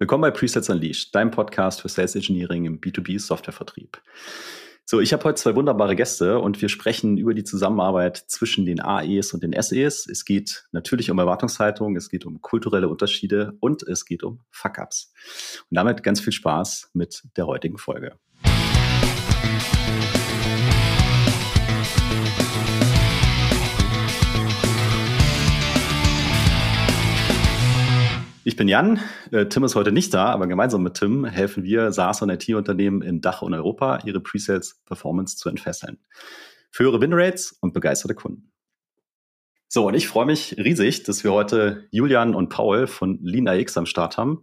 Willkommen 0.00 0.22
bei 0.22 0.30
Presets 0.30 0.70
Unleashed, 0.70 1.14
deinem 1.14 1.30
Podcast 1.30 1.82
für 1.82 1.90
Sales 1.90 2.14
Engineering 2.14 2.64
im 2.64 2.80
B2B 2.80 3.20
Softwarevertrieb. 3.20 4.00
So, 4.86 4.98
ich 4.98 5.12
habe 5.12 5.24
heute 5.24 5.34
zwei 5.34 5.54
wunderbare 5.54 5.94
Gäste 5.94 6.38
und 6.38 6.62
wir 6.62 6.70
sprechen 6.70 7.18
über 7.18 7.34
die 7.34 7.44
Zusammenarbeit 7.44 8.16
zwischen 8.16 8.64
den 8.64 8.80
AEs 8.80 9.34
und 9.34 9.42
den 9.42 9.52
SEs. 9.52 10.06
Es 10.06 10.24
geht 10.24 10.64
natürlich 10.72 11.10
um 11.10 11.18
Erwartungshaltung, 11.18 11.96
es 11.96 12.08
geht 12.08 12.24
um 12.24 12.40
kulturelle 12.40 12.88
Unterschiede 12.88 13.58
und 13.60 13.82
es 13.82 14.06
geht 14.06 14.22
um 14.22 14.40
Fuck-ups. 14.48 15.12
Und 15.68 15.74
damit 15.74 16.02
ganz 16.02 16.18
viel 16.22 16.32
Spaß 16.32 16.92
mit 16.94 17.22
der 17.36 17.46
heutigen 17.46 17.76
Folge. 17.76 18.16
Ich 28.42 28.56
bin 28.56 28.68
Jan, 28.68 29.00
äh, 29.32 29.46
Tim 29.46 29.64
ist 29.64 29.74
heute 29.74 29.92
nicht 29.92 30.14
da, 30.14 30.26
aber 30.26 30.46
gemeinsam 30.46 30.82
mit 30.82 30.94
Tim 30.94 31.26
helfen 31.26 31.62
wir 31.62 31.92
SaaS 31.92 32.22
und 32.22 32.30
IT-Unternehmen 32.30 33.02
in 33.02 33.20
Dach 33.20 33.42
und 33.42 33.52
Europa, 33.52 33.98
ihre 34.06 34.20
Presales 34.20 34.80
Performance 34.86 35.36
zu 35.36 35.50
entfesseln. 35.50 35.98
Für 36.70 36.84
höhere 36.84 37.02
Winrates 37.02 37.52
und 37.60 37.74
begeisterte 37.74 38.14
Kunden. 38.14 38.50
So, 39.68 39.86
und 39.86 39.94
ich 39.94 40.08
freue 40.08 40.24
mich 40.24 40.56
riesig, 40.56 41.02
dass 41.02 41.22
wir 41.22 41.32
heute 41.32 41.86
Julian 41.90 42.34
und 42.34 42.48
Paul 42.48 42.86
von 42.86 43.18
LeanIX 43.22 43.76
am 43.76 43.86
Start 43.86 44.16
haben. 44.16 44.40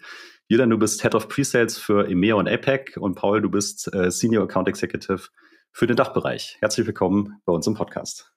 Julian, 0.47 0.69
du 0.69 0.77
bist 0.77 1.01
Head 1.01 1.15
of 1.15 1.27
Presales 1.27 1.79
für 1.79 2.07
EMEA 2.07 2.35
und 2.35 2.47
APEC 2.47 2.97
und 2.97 3.15
Paul, 3.15 3.41
du 3.41 3.49
bist 3.49 3.91
äh, 3.95 4.11
Senior 4.11 4.43
Account 4.43 4.67
Executive 4.67 5.29
für 5.71 5.87
den 5.87 5.95
Dachbereich. 5.95 6.57
Herzlich 6.59 6.85
willkommen 6.85 7.41
bei 7.45 7.51
uns 7.51 7.65
im 7.65 7.73
Podcast. 7.73 8.31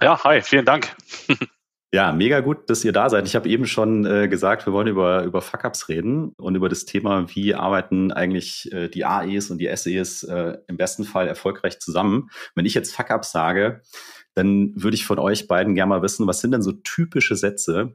Ja, 0.00 0.22
hi, 0.22 0.40
vielen 0.40 0.64
Dank. 0.64 0.94
Ja, 1.94 2.10
mega 2.10 2.40
gut, 2.40 2.70
dass 2.70 2.84
ihr 2.86 2.92
da 2.92 3.10
seid. 3.10 3.26
Ich 3.26 3.36
habe 3.36 3.50
eben 3.50 3.66
schon 3.66 4.06
äh, 4.06 4.26
gesagt, 4.26 4.64
wir 4.64 4.72
wollen 4.72 4.86
über, 4.86 5.24
über 5.24 5.42
Fuck-Ups 5.42 5.90
reden 5.90 6.32
und 6.38 6.54
über 6.54 6.70
das 6.70 6.86
Thema, 6.86 7.26
wie 7.34 7.54
arbeiten 7.54 8.10
eigentlich 8.12 8.72
äh, 8.72 8.88
die 8.88 9.04
AEs 9.04 9.50
und 9.50 9.58
die 9.58 9.70
SEs 9.76 10.22
äh, 10.22 10.56
im 10.68 10.78
besten 10.78 11.04
Fall 11.04 11.28
erfolgreich 11.28 11.80
zusammen. 11.80 12.30
Wenn 12.54 12.64
ich 12.64 12.72
jetzt 12.72 12.96
Fuck-Ups 12.96 13.30
sage, 13.30 13.82
dann 14.32 14.72
würde 14.74 14.94
ich 14.94 15.04
von 15.04 15.18
euch 15.18 15.48
beiden 15.48 15.74
gerne 15.74 15.90
mal 15.90 16.00
wissen, 16.00 16.26
was 16.26 16.40
sind 16.40 16.52
denn 16.52 16.62
so 16.62 16.72
typische 16.72 17.36
Sätze, 17.36 17.94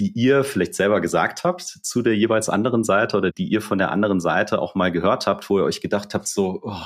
die 0.00 0.10
ihr 0.12 0.42
vielleicht 0.42 0.74
selber 0.74 1.02
gesagt 1.02 1.44
habt 1.44 1.60
zu 1.60 2.00
der 2.00 2.16
jeweils 2.16 2.48
anderen 2.48 2.82
Seite 2.82 3.18
oder 3.18 3.30
die 3.30 3.48
ihr 3.48 3.60
von 3.60 3.76
der 3.76 3.90
anderen 3.90 4.20
Seite 4.20 4.58
auch 4.58 4.74
mal 4.74 4.90
gehört 4.90 5.26
habt, 5.26 5.50
wo 5.50 5.58
ihr 5.58 5.64
euch 5.64 5.82
gedacht 5.82 6.14
habt, 6.14 6.28
so, 6.28 6.60
oh, 6.62 6.82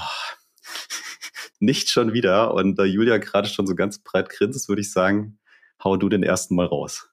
nicht 1.61 1.89
schon 1.89 2.13
wieder. 2.13 2.53
Und 2.53 2.81
da 2.81 2.85
Julia 2.85 3.19
gerade 3.19 3.47
schon 3.47 3.69
so 3.69 3.77
ganz 3.77 4.03
breit 4.03 4.29
grinst, 4.29 4.69
würde 4.69 4.81
ich 4.83 4.91
sagen, 4.91 5.39
hau 5.85 5.97
du 5.97 6.09
den 6.09 6.23
ersten 6.23 6.55
mal 6.55 6.67
raus. 6.67 7.09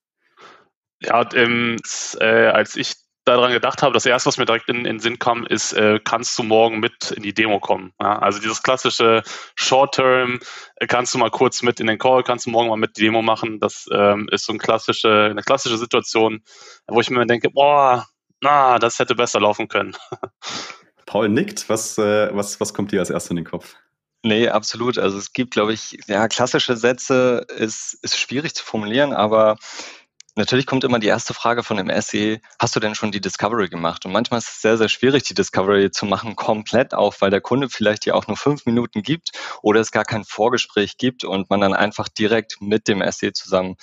Ja, 1.01 1.27
ähm, 1.33 1.77
äh, 2.19 2.47
als 2.47 2.75
ich 2.75 2.95
daran 3.25 3.51
gedacht 3.51 3.83
habe, 3.83 3.93
das 3.93 4.05
erste, 4.05 4.27
was 4.27 4.37
mir 4.37 4.45
direkt 4.45 4.69
in, 4.69 4.77
in 4.77 4.83
den 4.83 4.99
Sinn 4.99 5.19
kam, 5.19 5.45
ist, 5.45 5.73
äh, 5.73 5.99
kannst 6.03 6.37
du 6.37 6.43
morgen 6.43 6.79
mit 6.79 7.11
in 7.11 7.23
die 7.23 7.33
Demo 7.33 7.59
kommen? 7.59 7.93
Ja, 8.01 8.17
also 8.19 8.39
dieses 8.39 8.63
klassische 8.63 9.21
Short-Term, 9.55 10.39
äh, 10.75 10.87
kannst 10.87 11.13
du 11.13 11.19
mal 11.19 11.29
kurz 11.29 11.61
mit 11.61 11.79
in 11.79 11.87
den 11.87 11.99
Call, 11.99 12.23
kannst 12.23 12.47
du 12.47 12.49
morgen 12.49 12.69
mal 12.69 12.77
mit 12.77 12.97
die 12.97 13.01
Demo 13.01 13.21
machen? 13.21 13.59
Das 13.59 13.87
ähm, 13.93 14.27
ist 14.31 14.45
so 14.45 14.51
eine 14.51 14.59
klassische, 14.59 15.27
eine 15.29 15.43
klassische 15.43 15.77
Situation, 15.77 16.41
wo 16.87 16.99
ich 16.99 17.09
mir 17.09 17.25
denke, 17.25 17.49
boah, 17.51 18.07
na, 18.41 18.79
das 18.79 18.99
hätte 18.99 19.15
besser 19.15 19.39
laufen 19.39 19.67
können. 19.67 19.95
Paul 21.05 21.29
nickt. 21.29 21.69
Was, 21.69 21.97
äh, 21.97 22.29
was, 22.35 22.59
was 22.59 22.73
kommt 22.73 22.91
dir 22.91 22.99
als 22.99 23.09
erstes 23.09 23.31
in 23.31 23.37
den 23.37 23.45
Kopf? 23.45 23.75
Nee, 24.23 24.49
absolut. 24.49 24.97
Also 24.97 25.17
es 25.17 25.31
gibt, 25.31 25.51
glaube 25.51 25.73
ich, 25.73 25.97
ja, 26.07 26.27
klassische 26.27 26.75
Sätze 26.75 27.45
ist, 27.55 27.93
ist 28.01 28.17
schwierig 28.17 28.53
zu 28.53 28.65
formulieren, 28.65 29.13
aber 29.13 29.57
natürlich 30.35 30.65
kommt 30.65 30.83
immer 30.83 30.99
die 30.99 31.07
erste 31.07 31.33
Frage 31.33 31.63
von 31.63 31.77
dem 31.77 31.89
SE, 32.01 32.39
hast 32.59 32.75
du 32.75 32.79
denn 32.81 32.95
schon 32.95 33.11
die 33.11 33.21
Discovery 33.21 33.69
gemacht? 33.69 34.05
Und 34.05 34.11
manchmal 34.11 34.39
ist 34.39 34.49
es 34.49 34.61
sehr, 34.61 34.77
sehr 34.77 34.89
schwierig, 34.89 35.23
die 35.23 35.33
Discovery 35.35 35.91
zu 35.91 36.05
machen, 36.05 36.35
komplett 36.35 36.93
auf, 36.93 37.21
weil 37.21 37.31
der 37.31 37.41
Kunde 37.41 37.69
vielleicht 37.69 38.05
ja 38.05 38.13
auch 38.13 38.27
nur 38.27 38.35
fünf 38.37 38.65
Minuten 38.65 39.03
gibt 39.03 39.31
oder 39.61 39.79
es 39.79 39.91
gar 39.91 40.05
kein 40.05 40.25
Vorgespräch 40.25 40.97
gibt 40.97 41.23
und 41.23 41.49
man 41.49 41.61
dann 41.61 41.73
einfach 41.73 42.09
direkt 42.09 42.57
mit 42.61 42.89
dem 42.89 43.01
SE 43.11 43.31
zusammen 43.33 43.75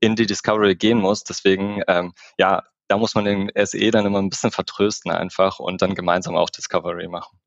in 0.00 0.16
die 0.16 0.26
Discovery 0.26 0.74
gehen 0.74 0.98
muss. 0.98 1.22
Deswegen, 1.24 1.82
ähm, 1.86 2.14
ja, 2.38 2.64
da 2.88 2.96
muss 2.98 3.14
man 3.14 3.24
den 3.26 3.50
SE 3.64 3.90
dann 3.92 4.06
immer 4.06 4.20
ein 4.20 4.30
bisschen 4.30 4.50
vertrösten 4.50 5.12
einfach 5.12 5.60
und 5.60 5.82
dann 5.82 5.94
gemeinsam 5.94 6.36
auch 6.36 6.50
Discovery 6.50 7.08
machen. 7.08 7.38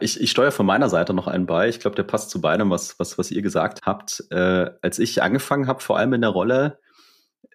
Ich, 0.00 0.20
ich 0.20 0.30
steuere 0.30 0.52
von 0.52 0.66
meiner 0.66 0.88
Seite 0.88 1.14
noch 1.14 1.26
einen 1.26 1.46
bei. 1.46 1.68
Ich 1.68 1.80
glaube, 1.80 1.96
der 1.96 2.02
passt 2.04 2.30
zu 2.30 2.40
beidem, 2.40 2.70
was, 2.70 2.98
was, 2.98 3.18
was 3.18 3.30
ihr 3.30 3.42
gesagt 3.42 3.82
habt. 3.84 4.24
Äh, 4.30 4.70
als 4.82 4.98
ich 4.98 5.22
angefangen 5.22 5.66
habe, 5.66 5.82
vor 5.82 5.98
allem 5.98 6.12
in 6.12 6.20
der 6.20 6.30
Rolle, 6.30 6.78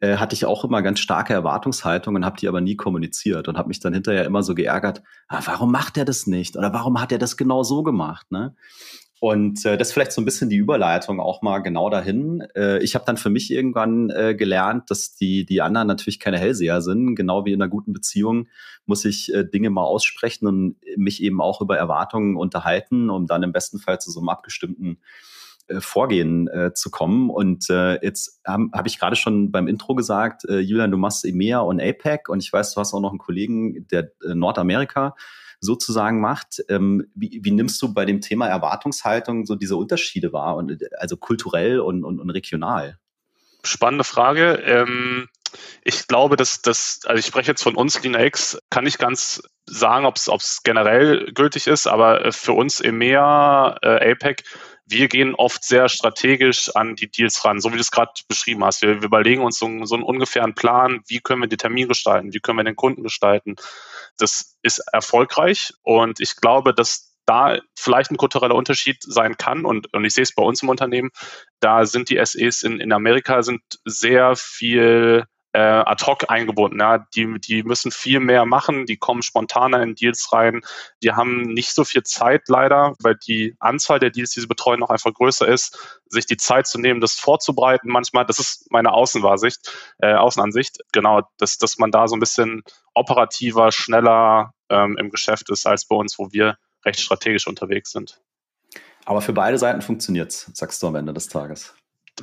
äh, 0.02 0.18
hatte 0.18 0.34
ich 0.34 0.46
auch 0.46 0.64
immer 0.64 0.82
ganz 0.82 1.00
starke 1.00 1.34
Erwartungshaltungen, 1.34 2.26
habe 2.26 2.38
die 2.38 2.48
aber 2.48 2.62
nie 2.62 2.76
kommuniziert 2.76 3.48
und 3.48 3.58
habe 3.58 3.68
mich 3.68 3.80
dann 3.80 3.94
hinterher 3.94 4.26
immer 4.26 4.44
so 4.44 4.56
geärgert, 4.56 5.02
ah, 5.28 5.42
warum 5.46 5.72
macht 5.72 5.98
er 5.98 6.06
das 6.06 6.28
nicht? 6.28 6.56
Oder 6.56 6.74
warum 6.74 7.02
hat 7.02 7.12
er 7.12 7.18
das 7.18 7.38
genau 7.38 7.64
so 7.64 7.84
gemacht? 7.84 8.32
Ne? 8.32 8.56
Und 9.20 9.66
äh, 9.66 9.78
das 9.78 9.90
ist 9.90 9.94
vielleicht 9.94 10.14
so 10.14 10.22
ein 10.22 10.26
bisschen 10.26 10.50
die 10.50 10.56
Überleitung 10.56 11.20
auch 11.20 11.42
mal 11.42 11.60
genau 11.60 11.90
dahin. 11.90 12.42
Äh, 12.56 12.82
ich 12.82 12.96
habe 12.96 13.04
dann 13.06 13.18
für 13.18 13.30
mich 13.30 13.52
irgendwann 13.52 14.10
äh, 14.10 14.34
gelernt, 14.34 14.90
dass 14.90 15.16
die, 15.16 15.46
die 15.46 15.62
anderen 15.62 15.88
natürlich 15.88 16.20
keine 16.20 16.40
Hellseher 16.40 16.82
sind. 16.82 17.16
Genau 17.16 17.44
wie 17.44 17.52
in 17.52 17.62
einer 17.62 17.70
guten 17.70 17.92
Beziehung 17.92 18.48
muss 18.86 19.04
ich 19.04 19.34
äh, 19.34 19.44
Dinge 19.44 19.70
mal 19.70 19.84
aussprechen 19.84 20.48
und 20.48 20.76
mich 20.96 21.22
eben 21.22 21.42
auch 21.42 21.60
über 21.60 21.78
Erwartungen 21.78 22.38
unterhalten, 22.38 23.10
um 23.10 23.28
dann 23.28 23.44
im 23.44 23.52
besten 23.52 23.80
Fall 23.80 24.00
zu 24.00 24.10
so 24.10 24.22
einem 24.22 24.30
abgestimmten 24.30 25.00
äh, 25.68 25.82
Vorgehen 25.82 26.48
äh, 26.48 26.74
zu 26.74 26.90
kommen. 26.90 27.30
Und 27.30 27.70
äh, 27.70 28.04
jetzt 28.04 28.40
habe 28.48 28.70
hab 28.72 28.88
ich 28.88 29.00
gerade 29.00 29.18
schon 29.18 29.52
beim 29.52 29.68
Intro 29.68 29.96
gesagt, 29.96 30.46
äh, 30.46 30.60
Julian, 30.60 30.92
du 30.92 30.98
machst 30.98 31.26
EMEA 31.26 31.60
und 31.60 31.82
APEC 31.82 32.30
und 32.30 32.42
ich 32.42 32.54
weiß, 32.54 32.74
du 32.74 32.80
hast 32.80 32.94
auch 32.94 33.02
noch 33.02 33.12
einen 33.12 33.20
Kollegen, 33.20 33.86
der 33.90 34.12
äh, 34.26 34.34
Nordamerika 34.34 35.16
sozusagen 35.60 36.22
macht. 36.22 36.64
Ähm, 36.70 37.08
wie, 37.16 37.40
wie 37.44 37.52
nimmst 37.52 37.82
du 37.82 37.94
bei 37.94 38.06
dem 38.06 38.22
Thema 38.22 38.48
Erwartungshaltung 38.48 39.46
so 39.46 39.56
diese 39.56 39.76
Unterschiede 39.76 40.34
wahr, 40.34 40.56
und, 40.56 40.80
also 40.98 41.18
kulturell 41.18 41.80
und, 41.80 42.04
und, 42.04 42.20
und 42.20 42.30
regional? 42.30 42.98
Spannende 43.64 44.04
Frage. 44.04 44.54
Ähm, 44.66 45.28
ich 45.84 46.08
glaube, 46.08 46.36
dass 46.36 46.62
das, 46.62 47.02
also 47.06 47.20
ich 47.20 47.26
spreche 47.26 47.52
jetzt 47.52 47.64
von 47.64 47.76
uns, 47.76 48.02
LinaX, 48.02 48.60
kann 48.70 48.86
ich 48.86 48.98
ganz 48.98 49.42
sagen, 49.66 50.06
ob 50.06 50.16
es 50.16 50.64
generell 50.64 51.32
gültig 51.34 51.68
ist, 51.68 51.88
aber 51.88 52.26
äh, 52.26 52.32
für 52.32 52.54
uns 52.54 52.80
EMEA, 52.80 53.78
äh, 53.82 54.12
APEC, 54.12 54.44
wir 54.86 55.08
gehen 55.08 55.36
oft 55.36 55.64
sehr 55.64 55.88
strategisch 55.88 56.76
an 56.76 56.96
die 56.96 57.12
Deals 57.12 57.46
ran, 57.46 57.60
so 57.60 57.70
wie 57.70 57.76
du 57.76 57.82
es 57.82 57.92
gerade 57.92 58.12
beschrieben 58.28 58.64
hast. 58.64 58.82
Wir, 58.82 59.02
wir 59.02 59.06
überlegen 59.06 59.44
uns 59.44 59.60
so, 59.60 59.68
so 59.86 59.96
einen 59.96 60.04
ungefähren 60.04 60.56
Plan, 60.56 61.02
wie 61.08 61.20
können 61.20 61.42
wir 61.42 61.48
den 61.48 61.60
Termin 61.60 61.88
gestalten, 61.88 62.34
wie 62.34 62.40
können 62.40 62.58
wir 62.58 62.64
den 62.64 62.76
Kunden 62.76 63.04
gestalten. 63.04 63.56
Das 64.20 64.58
ist 64.62 64.80
erfolgreich 64.92 65.74
und 65.82 66.20
ich 66.20 66.36
glaube, 66.36 66.74
dass 66.74 67.16
da 67.26 67.60
vielleicht 67.76 68.12
ein 68.12 68.18
kultureller 68.18 68.56
Unterschied 68.56 68.98
sein 69.02 69.38
kann 69.38 69.66
und, 69.66 69.94
und 69.94 70.04
ich 70.04 70.14
sehe 70.14 70.24
es 70.24 70.34
bei 70.34 70.44
uns 70.44 70.64
im 70.64 70.70
Unternehmen, 70.70 71.12
da 71.60 71.86
sind 71.86 72.10
die 72.10 72.20
SEs 72.24 72.64
in, 72.64 72.80
in 72.80 72.92
Amerika 72.92 73.44
sind 73.44 73.62
sehr 73.86 74.36
viel 74.36 75.26
äh, 75.54 75.60
ad 75.60 76.06
hoc 76.06 76.30
eingebunden. 76.30 76.80
Ja. 76.80 77.06
Die, 77.16 77.40
die 77.40 77.64
müssen 77.64 77.92
viel 77.92 78.20
mehr 78.20 78.46
machen, 78.46 78.86
die 78.86 78.98
kommen 78.98 79.22
spontaner 79.22 79.82
in 79.82 79.96
Deals 79.96 80.32
rein. 80.32 80.62
Die 81.04 81.12
haben 81.14 81.42
nicht 81.42 81.74
so 81.74 81.84
viel 81.84 82.04
Zeit 82.04 82.48
leider, 82.48 82.96
weil 83.02 83.16
die 83.16 83.56
Anzahl 83.60 84.00
der 84.00 84.12
Deals, 84.12 84.32
die 84.32 84.42
sie 84.42 84.48
betreuen, 84.48 84.80
noch 84.80 84.90
einfach 84.90 85.14
größer 85.14 85.48
ist, 85.48 86.02
sich 86.08 86.26
die 86.26 86.38
Zeit 86.38 86.68
zu 86.68 86.80
nehmen, 86.80 87.02
das 87.02 87.16
vorzubereiten. 87.16 87.90
Manchmal, 87.90 88.26
das 88.26 88.40
ist 88.40 88.72
meine 88.72 88.94
Außenwahrsicht, 88.94 89.72
äh, 90.00 90.14
Außenansicht, 90.14 90.80
genau, 90.92 91.22
dass, 91.38 91.58
dass 91.58 91.78
man 91.78 91.92
da 91.92 92.08
so 92.08 92.16
ein 92.16 92.20
bisschen 92.20 92.64
operativer, 92.94 93.72
schneller 93.72 94.54
ähm, 94.70 94.98
im 94.98 95.10
Geschäft 95.10 95.50
ist 95.50 95.66
als 95.66 95.86
bei 95.86 95.96
uns, 95.96 96.20
wo 96.20 96.32
wir 96.32 96.58
recht 96.86 97.00
strategisch 97.00 97.48
unterwegs 97.48 97.92
sind. 97.92 98.22
Aber 99.06 99.22
für 99.22 99.34
beide 99.34 99.58
Seiten 99.58 99.82
funktioniert 99.82 100.32
es, 100.32 100.52
sagst 100.54 100.84
du 100.84 100.88
am 100.88 100.96
Ende 100.96 101.14
des 101.14 101.28
Tages. 101.28 101.74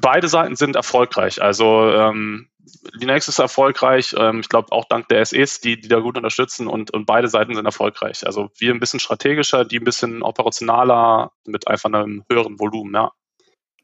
Beide 0.01 0.29
Seiten 0.29 0.57
sind 0.57 0.77
erfolgreich. 0.77 1.43
Also 1.43 1.91
ähm, 1.91 2.49
Linux 2.93 3.29
ist 3.29 3.39
erfolgreich, 3.39 4.15
ähm, 4.19 4.41
ich 4.41 4.49
glaube 4.49 4.73
auch 4.73 4.87
dank 4.87 5.09
der 5.09 5.25
SEs, 5.25 5.61
die, 5.61 5.79
die 5.81 5.89
da 5.89 6.01
gut 6.01 6.17
unterstützen 6.17 6.67
und, 6.67 6.93
und 6.93 7.07
beide 7.07 7.29
Seiten 7.29 7.55
sind 7.55 7.65
erfolgreich. 7.65 8.27
Also 8.27 8.51
wir 8.59 8.73
ein 8.73 8.81
bisschen 8.81 9.01
strategischer, 9.01 9.65
die 9.65 9.79
ein 9.79 9.85
bisschen 9.85 10.23
operationaler 10.23 11.33
mit 11.47 11.69
einfach 11.69 11.91
einem 11.93 12.25
höheren 12.31 12.59
Volumen, 12.59 12.95
ja. 12.95 13.13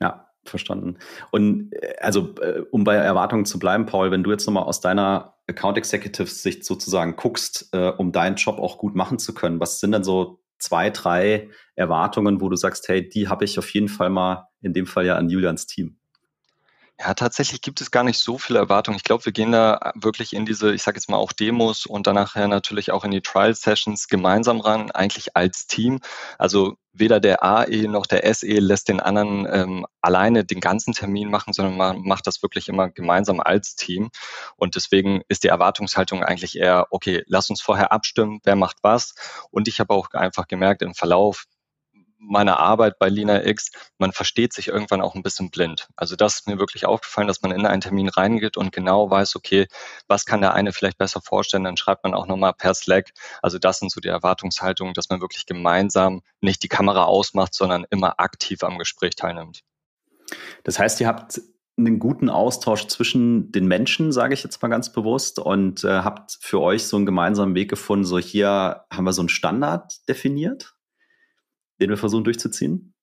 Ja, 0.01 0.29
verstanden. 0.45 0.99
Und 1.31 1.73
äh, 1.73 1.95
also, 2.01 2.35
äh, 2.41 2.63
um 2.71 2.85
bei 2.85 2.97
Erwartungen 2.97 3.45
zu 3.45 3.59
bleiben, 3.59 3.87
Paul, 3.87 4.11
wenn 4.11 4.25
du 4.25 4.31
jetzt 4.31 4.47
nochmal 4.47 4.65
aus 4.65 4.81
deiner 4.81 5.37
Account 5.47 5.79
Executive 5.79 6.29
Sicht 6.29 6.65
sozusagen 6.65 7.17
guckst, 7.17 7.69
äh, 7.73 7.91
um 7.91 8.13
deinen 8.13 8.37
Job 8.37 8.59
auch 8.59 8.79
gut 8.79 8.95
machen 8.95 9.19
zu 9.19 9.35
können, 9.35 9.61
was 9.61 9.81
sind 9.81 9.93
denn 9.93 10.05
so 10.05 10.41
zwei, 10.59 10.91
drei 10.91 11.51
Erwartungen, 11.75 12.41
wo 12.41 12.49
du 12.49 12.57
sagst, 12.57 12.89
hey, 12.89 13.09
die 13.09 13.29
habe 13.29 13.45
ich 13.45 13.59
auf 13.59 13.69
jeden 13.71 13.89
Fall 13.89 14.11
mal 14.11 14.49
in 14.61 14.73
dem 14.73 14.87
Fall 14.87 15.07
ja 15.07 15.17
an 15.17 15.29
Julians 15.29 15.67
Team? 15.67 15.99
Ja, 17.05 17.15
tatsächlich 17.15 17.63
gibt 17.63 17.81
es 17.81 17.91
gar 17.91 18.05
nicht 18.05 18.21
so 18.21 18.39
viele 18.39 18.61
Erwartungen. 18.61 18.97
Ich 18.97 19.03
glaube, 19.03 19.25
wir 19.25 19.33
gehen 19.33 19.51
da 19.51 19.93
wirklich 19.97 20.35
in 20.35 20.47
diese, 20.47 20.73
ich 20.73 20.85
sage 20.85 20.99
jetzt 20.99 21.11
mal 21.11 21.17
auch 21.17 21.33
Demos 21.33 21.85
und 21.85 22.07
dann 22.07 22.15
nachher 22.15 22.47
natürlich 22.47 22.93
auch 22.93 23.05
in 23.05 23.11
die 23.11 23.21
Trial 23.21 23.57
Sessions 23.57 24.07
gemeinsam 24.07 24.61
ran, 24.61 24.93
eigentlich 24.93 25.35
als 25.35 25.67
Team. 25.67 25.99
Also 26.39 26.77
weder 26.93 27.19
der 27.19 27.43
AE 27.43 27.89
noch 27.89 28.07
der 28.07 28.33
SE 28.33 28.47
lässt 28.47 28.89
den 28.89 29.01
anderen 29.01 29.49
ähm, 29.51 29.87
alleine 30.01 30.45
den 30.45 30.61
ganzen 30.61 30.93
Termin 30.93 31.29
machen, 31.29 31.53
sondern 31.53 31.77
man 31.77 32.03
macht 32.03 32.29
das 32.29 32.41
wirklich 32.41 32.69
immer 32.69 32.89
gemeinsam 32.89 33.41
als 33.41 33.75
Team. 33.75 34.11
Und 34.55 34.77
deswegen 34.77 35.23
ist 35.27 35.43
die 35.43 35.49
Erwartungshaltung 35.49 36.23
eigentlich 36.23 36.57
eher, 36.57 36.87
okay, 36.91 37.25
lass 37.27 37.51
uns 37.51 37.61
vorher 37.61 37.91
abstimmen, 37.91 38.39
wer 38.45 38.55
macht 38.55 38.77
was. 38.83 39.15
Und 39.51 39.67
ich 39.67 39.81
habe 39.81 39.93
auch 39.93 40.11
einfach 40.13 40.47
gemerkt 40.47 40.83
im 40.83 40.95
Verlauf, 40.95 41.47
meiner 42.23 42.59
Arbeit 42.59 42.99
bei 42.99 43.09
Lina 43.09 43.45
X, 43.45 43.73
man 43.99 44.13
versteht 44.13 44.53
sich 44.53 44.69
irgendwann 44.69 45.01
auch 45.01 45.15
ein 45.15 45.23
bisschen 45.23 45.51
blind. 45.51 45.89
Also 45.97 46.17
das 46.17 46.37
ist 46.37 46.49
mir 46.49 46.59
wirklich 46.59 46.87
aufgefallen, 46.87 47.29
dass 47.29 47.43
man 47.43 47.51
in 47.51 47.67
einen 47.67 47.81
Termin 47.81 48.09
reingeht 48.09 48.57
und 48.57 48.73
genau 48.73 49.11
weiß, 49.11 49.37
okay, 49.37 49.67
was 50.09 50.25
kann 50.25 50.41
der 50.41 50.55
eine 50.55 50.73
vielleicht 50.73 50.99
besser 50.99 51.21
vorstellen, 51.21 51.65
dann 51.65 51.77
schreibt 51.77 52.05
man 52.05 52.15
auch 52.15 52.27
nochmal 52.27 52.55
per 52.55 52.75
Slack. 52.75 53.13
Also 53.43 53.59
das 53.59 53.79
sind 53.79 53.91
so 53.91 54.01
die 54.01 54.09
Erwartungshaltungen, 54.09 54.95
dass 54.95 55.09
man 55.09 55.21
wirklich 55.21 55.47
gemeinsam 55.47 56.23
nicht 56.41 56.63
die 56.63 56.69
Kamera 56.69 57.05
ausmacht, 57.05 57.55
sondern 57.55 57.85
immer 57.91 58.21
aktiv 58.21 58.63
am 58.63 58.79
Gespräch 58.79 59.17
teilnimmt. 59.17 59.63
Das 60.65 60.79
heißt, 60.79 61.01
ihr 61.01 61.09
habt 61.09 61.41
einen 61.79 61.99
guten 61.99 62.29
Austausch 62.29 62.87
zwischen 62.87 63.51
den 63.51 63.67
Menschen, 63.67 64.13
sage 64.13 64.35
ich 64.35 64.43
jetzt 64.45 64.61
mal 64.63 64.69
ganz 64.69 64.93
bewusst, 64.93 65.39
und 65.39 65.85
äh, 65.85 65.89
habt 65.89 66.39
für 66.41 66.61
euch 66.61 66.87
so 66.87 66.97
einen 66.97 67.07
gemeinsamen 67.07 67.55
Weg 67.55 67.71
gefunden, 67.71 68.05
so 68.05 68.19
hier 68.19 68.85
haben 68.91 69.05
wir 69.05 69.13
so 69.13 69.23
einen 69.23 69.31
Standard 69.31 70.07
definiert? 70.09 70.75
Den 71.83 71.91
wir 71.91 71.99
versuchen 71.99 72.25
durchzuziehen? 72.25 72.95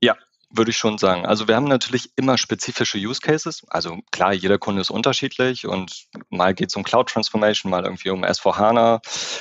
Ja, 0.00 0.14
würde 0.50 0.70
ich 0.70 0.76
schon 0.76 0.98
sagen. 0.98 1.26
Also 1.26 1.48
wir 1.48 1.56
haben 1.56 1.66
natürlich 1.66 2.10
immer 2.16 2.38
spezifische 2.38 2.98
Use 2.98 3.20
Cases. 3.20 3.64
Also 3.68 3.98
klar, 4.12 4.32
jeder 4.32 4.58
Kunde 4.58 4.80
ist 4.80 4.90
unterschiedlich 4.90 5.66
und 5.66 6.06
mal 6.28 6.54
geht 6.54 6.68
es 6.68 6.76
um 6.76 6.84
Cloud 6.84 7.08
Transformation, 7.08 7.70
mal 7.70 7.84
irgendwie 7.84 8.10
um 8.10 8.24
S4HANA. 8.24 9.00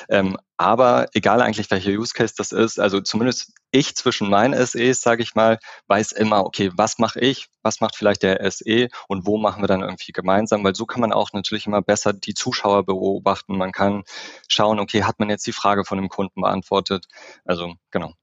Ähm, 0.09 0.37
aber 0.57 1.07
egal 1.13 1.41
eigentlich, 1.41 1.69
welcher 1.69 1.91
Use 1.91 2.13
Case 2.13 2.33
das 2.37 2.51
ist, 2.53 2.79
also 2.79 3.01
zumindest 3.01 3.51
ich 3.71 3.95
zwischen 3.95 4.29
meinen 4.29 4.53
SEs, 4.65 5.01
sage 5.01 5.21
ich 5.21 5.35
mal, 5.35 5.59
weiß 5.87 6.13
immer, 6.13 6.45
okay, 6.45 6.71
was 6.75 6.97
mache 6.97 7.19
ich, 7.19 7.47
was 7.61 7.81
macht 7.81 7.97
vielleicht 7.97 8.23
der 8.23 8.49
SE 8.49 8.87
und 9.09 9.25
wo 9.25 9.37
machen 9.37 9.61
wir 9.61 9.67
dann 9.67 9.81
irgendwie 9.81 10.13
gemeinsam, 10.13 10.63
weil 10.63 10.75
so 10.75 10.85
kann 10.85 11.01
man 11.01 11.11
auch 11.11 11.33
natürlich 11.33 11.67
immer 11.67 11.81
besser 11.81 12.13
die 12.13 12.33
Zuschauer 12.33 12.85
beobachten. 12.85 13.57
Man 13.57 13.73
kann 13.73 14.03
schauen, 14.47 14.79
okay, 14.79 15.03
hat 15.03 15.19
man 15.19 15.29
jetzt 15.29 15.45
die 15.45 15.51
Frage 15.51 15.83
von 15.83 15.97
dem 15.97 16.09
Kunden 16.09 16.41
beantwortet? 16.41 17.05
Also 17.43 17.75
genau. 17.91 18.13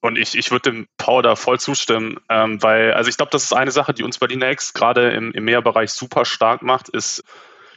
Und 0.00 0.18
ich, 0.18 0.36
ich 0.36 0.50
würde 0.50 0.70
dem 0.70 0.88
Paul 0.98 1.22
da 1.22 1.36
voll 1.36 1.58
zustimmen, 1.58 2.18
ähm, 2.28 2.62
weil, 2.62 2.92
also 2.92 3.08
ich 3.08 3.16
glaube, 3.16 3.30
das 3.30 3.44
ist 3.44 3.52
eine 3.52 3.70
Sache, 3.70 3.94
die 3.94 4.04
uns 4.04 4.18
bei 4.18 4.26
Linex 4.26 4.72
gerade 4.74 5.10
im, 5.10 5.32
im 5.32 5.44
Mehrbereich 5.44 5.90
super 5.90 6.24
stark 6.24 6.62
macht, 6.62 6.88
ist, 6.88 7.24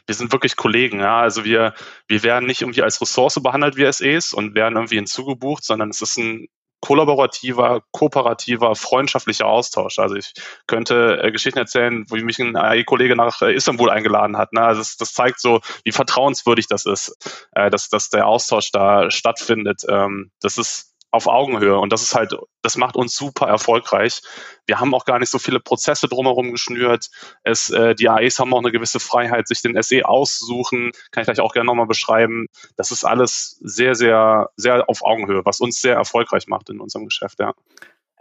wir 0.06 0.14
sind 0.14 0.32
wirklich 0.32 0.56
Kollegen, 0.56 1.00
ja. 1.00 1.20
Also 1.20 1.44
wir, 1.44 1.74
wir 2.08 2.22
werden 2.22 2.46
nicht 2.46 2.62
irgendwie 2.62 2.82
als 2.82 3.00
Ressource 3.00 3.40
behandelt 3.42 3.76
wie 3.76 3.90
SEs 3.90 4.32
und 4.32 4.54
werden 4.54 4.76
irgendwie 4.76 4.96
hinzugebucht, 4.96 5.64
sondern 5.64 5.90
es 5.90 6.00
ist 6.02 6.16
ein 6.18 6.48
kollaborativer, 6.80 7.82
kooperativer, 7.92 8.74
freundschaftlicher 8.74 9.46
Austausch. 9.46 9.98
Also 9.98 10.16
ich 10.16 10.32
könnte 10.66 11.20
äh, 11.22 11.30
Geschichten 11.30 11.58
erzählen, 11.58 12.04
wo 12.08 12.16
mich 12.16 12.38
ein 12.38 12.56
AI-Kollege 12.56 13.16
nach 13.16 13.42
äh, 13.42 13.54
Istanbul 13.54 13.90
eingeladen 13.90 14.36
hat. 14.36 14.52
Ne? 14.52 14.62
Also 14.62 14.80
das, 14.80 14.96
das, 14.96 15.12
zeigt 15.12 15.40
so, 15.40 15.60
wie 15.84 15.92
vertrauenswürdig 15.92 16.66
das 16.68 16.86
ist, 16.86 17.46
äh, 17.52 17.70
dass, 17.70 17.88
dass 17.88 18.08
der 18.08 18.26
Austausch 18.26 18.72
da 18.72 19.10
stattfindet. 19.10 19.82
Ähm, 19.88 20.30
das 20.40 20.56
ist 20.56 20.89
auf 21.10 21.26
Augenhöhe. 21.26 21.78
Und 21.78 21.92
das 21.92 22.02
ist 22.02 22.14
halt, 22.14 22.34
das 22.62 22.76
macht 22.76 22.96
uns 22.96 23.16
super 23.16 23.46
erfolgreich. 23.46 24.22
Wir 24.66 24.78
haben 24.80 24.94
auch 24.94 25.04
gar 25.04 25.18
nicht 25.18 25.30
so 25.30 25.38
viele 25.38 25.60
Prozesse 25.60 26.08
drumherum 26.08 26.52
geschnürt. 26.52 27.06
Es, 27.42 27.70
äh, 27.70 27.94
die 27.94 28.08
AEs 28.08 28.38
haben 28.38 28.54
auch 28.54 28.60
eine 28.60 28.72
gewisse 28.72 29.00
Freiheit, 29.00 29.48
sich 29.48 29.62
den 29.62 29.80
SE 29.82 30.06
auszusuchen. 30.06 30.92
Kann 31.10 31.22
ich 31.22 31.26
gleich 31.26 31.40
auch 31.40 31.52
gerne 31.52 31.66
nochmal 31.66 31.86
beschreiben. 31.86 32.46
Das 32.76 32.90
ist 32.90 33.04
alles 33.04 33.58
sehr, 33.62 33.94
sehr, 33.94 34.50
sehr 34.56 34.88
auf 34.88 35.02
Augenhöhe, 35.02 35.42
was 35.44 35.60
uns 35.60 35.80
sehr 35.80 35.94
erfolgreich 35.94 36.46
macht 36.46 36.70
in 36.70 36.80
unserem 36.80 37.06
Geschäft, 37.06 37.40
ja. 37.40 37.52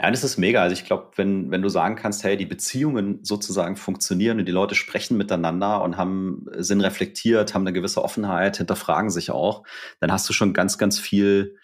Ja, 0.01 0.09
das 0.09 0.23
ist 0.23 0.37
mega. 0.37 0.61
Also 0.61 0.73
ich 0.73 0.85
glaube, 0.85 1.11
wenn, 1.17 1.51
wenn 1.51 1.61
du 1.61 1.67
sagen 1.67 1.97
kannst, 1.97 2.23
hey, 2.23 2.37
die 2.37 2.45
Beziehungen 2.45 3.19
sozusagen 3.21 3.75
funktionieren 3.75 4.39
und 4.39 4.45
die 4.45 4.53
Leute 4.53 4.73
sprechen 4.73 5.17
miteinander 5.17 5.81
und 5.81 5.97
haben, 5.97 6.45
sind 6.55 6.79
reflektiert, 6.79 7.53
haben 7.53 7.63
eine 7.63 7.73
gewisse 7.73 8.01
Offenheit, 8.01 8.55
hinterfragen 8.55 9.09
sich 9.09 9.29
auch, 9.29 9.63
dann 9.99 10.09
hast 10.09 10.27
du 10.29 10.31
schon 10.31 10.53
ganz, 10.53 10.77
ganz 10.77 10.99
viel 10.99 11.57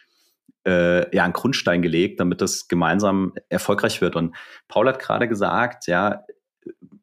äh, 0.65 1.15
ja, 1.15 1.23
einen 1.23 1.33
Grundstein 1.33 1.81
gelegt, 1.81 2.19
damit 2.19 2.41
das 2.41 2.67
gemeinsam 2.67 3.33
erfolgreich 3.49 4.01
wird. 4.01 4.15
Und 4.15 4.35
Paul 4.67 4.87
hat 4.87 4.99
gerade 4.99 5.27
gesagt, 5.27 5.87
ja, 5.87 6.25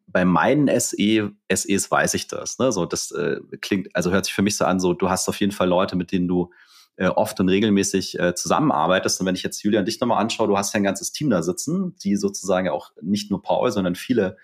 bei 0.06 0.24
meinen 0.24 0.68
SE, 0.80 1.32
SEs 1.50 1.90
weiß 1.90 2.14
ich 2.14 2.28
das. 2.28 2.58
Ne? 2.58 2.70
So, 2.70 2.86
das 2.86 3.10
äh, 3.12 3.40
klingt, 3.60 3.94
also 3.94 4.10
hört 4.10 4.26
sich 4.26 4.34
für 4.34 4.42
mich 4.42 4.56
so 4.56 4.64
an, 4.64 4.78
so 4.78 4.92
du 4.92 5.08
hast 5.08 5.28
auf 5.28 5.40
jeden 5.40 5.52
Fall 5.52 5.68
Leute, 5.68 5.96
mit 5.96 6.12
denen 6.12 6.28
du 6.28 6.50
äh, 6.96 7.06
oft 7.06 7.40
und 7.40 7.48
regelmäßig 7.48 8.18
äh, 8.18 8.34
zusammenarbeitest. 8.34 9.20
Und 9.20 9.26
wenn 9.26 9.34
ich 9.34 9.42
jetzt 9.42 9.62
Julian 9.62 9.84
dich 9.84 10.00
nochmal 10.00 10.20
anschaue, 10.20 10.48
du 10.48 10.58
hast 10.58 10.74
ja 10.74 10.80
ein 10.80 10.84
ganzes 10.84 11.12
Team 11.12 11.30
da 11.30 11.42
sitzen, 11.42 11.96
die 11.96 12.16
sozusagen 12.16 12.68
auch 12.68 12.90
nicht 13.00 13.30
nur 13.30 13.42
Paul, 13.42 13.70
sondern 13.72 13.94
viele 13.94 14.36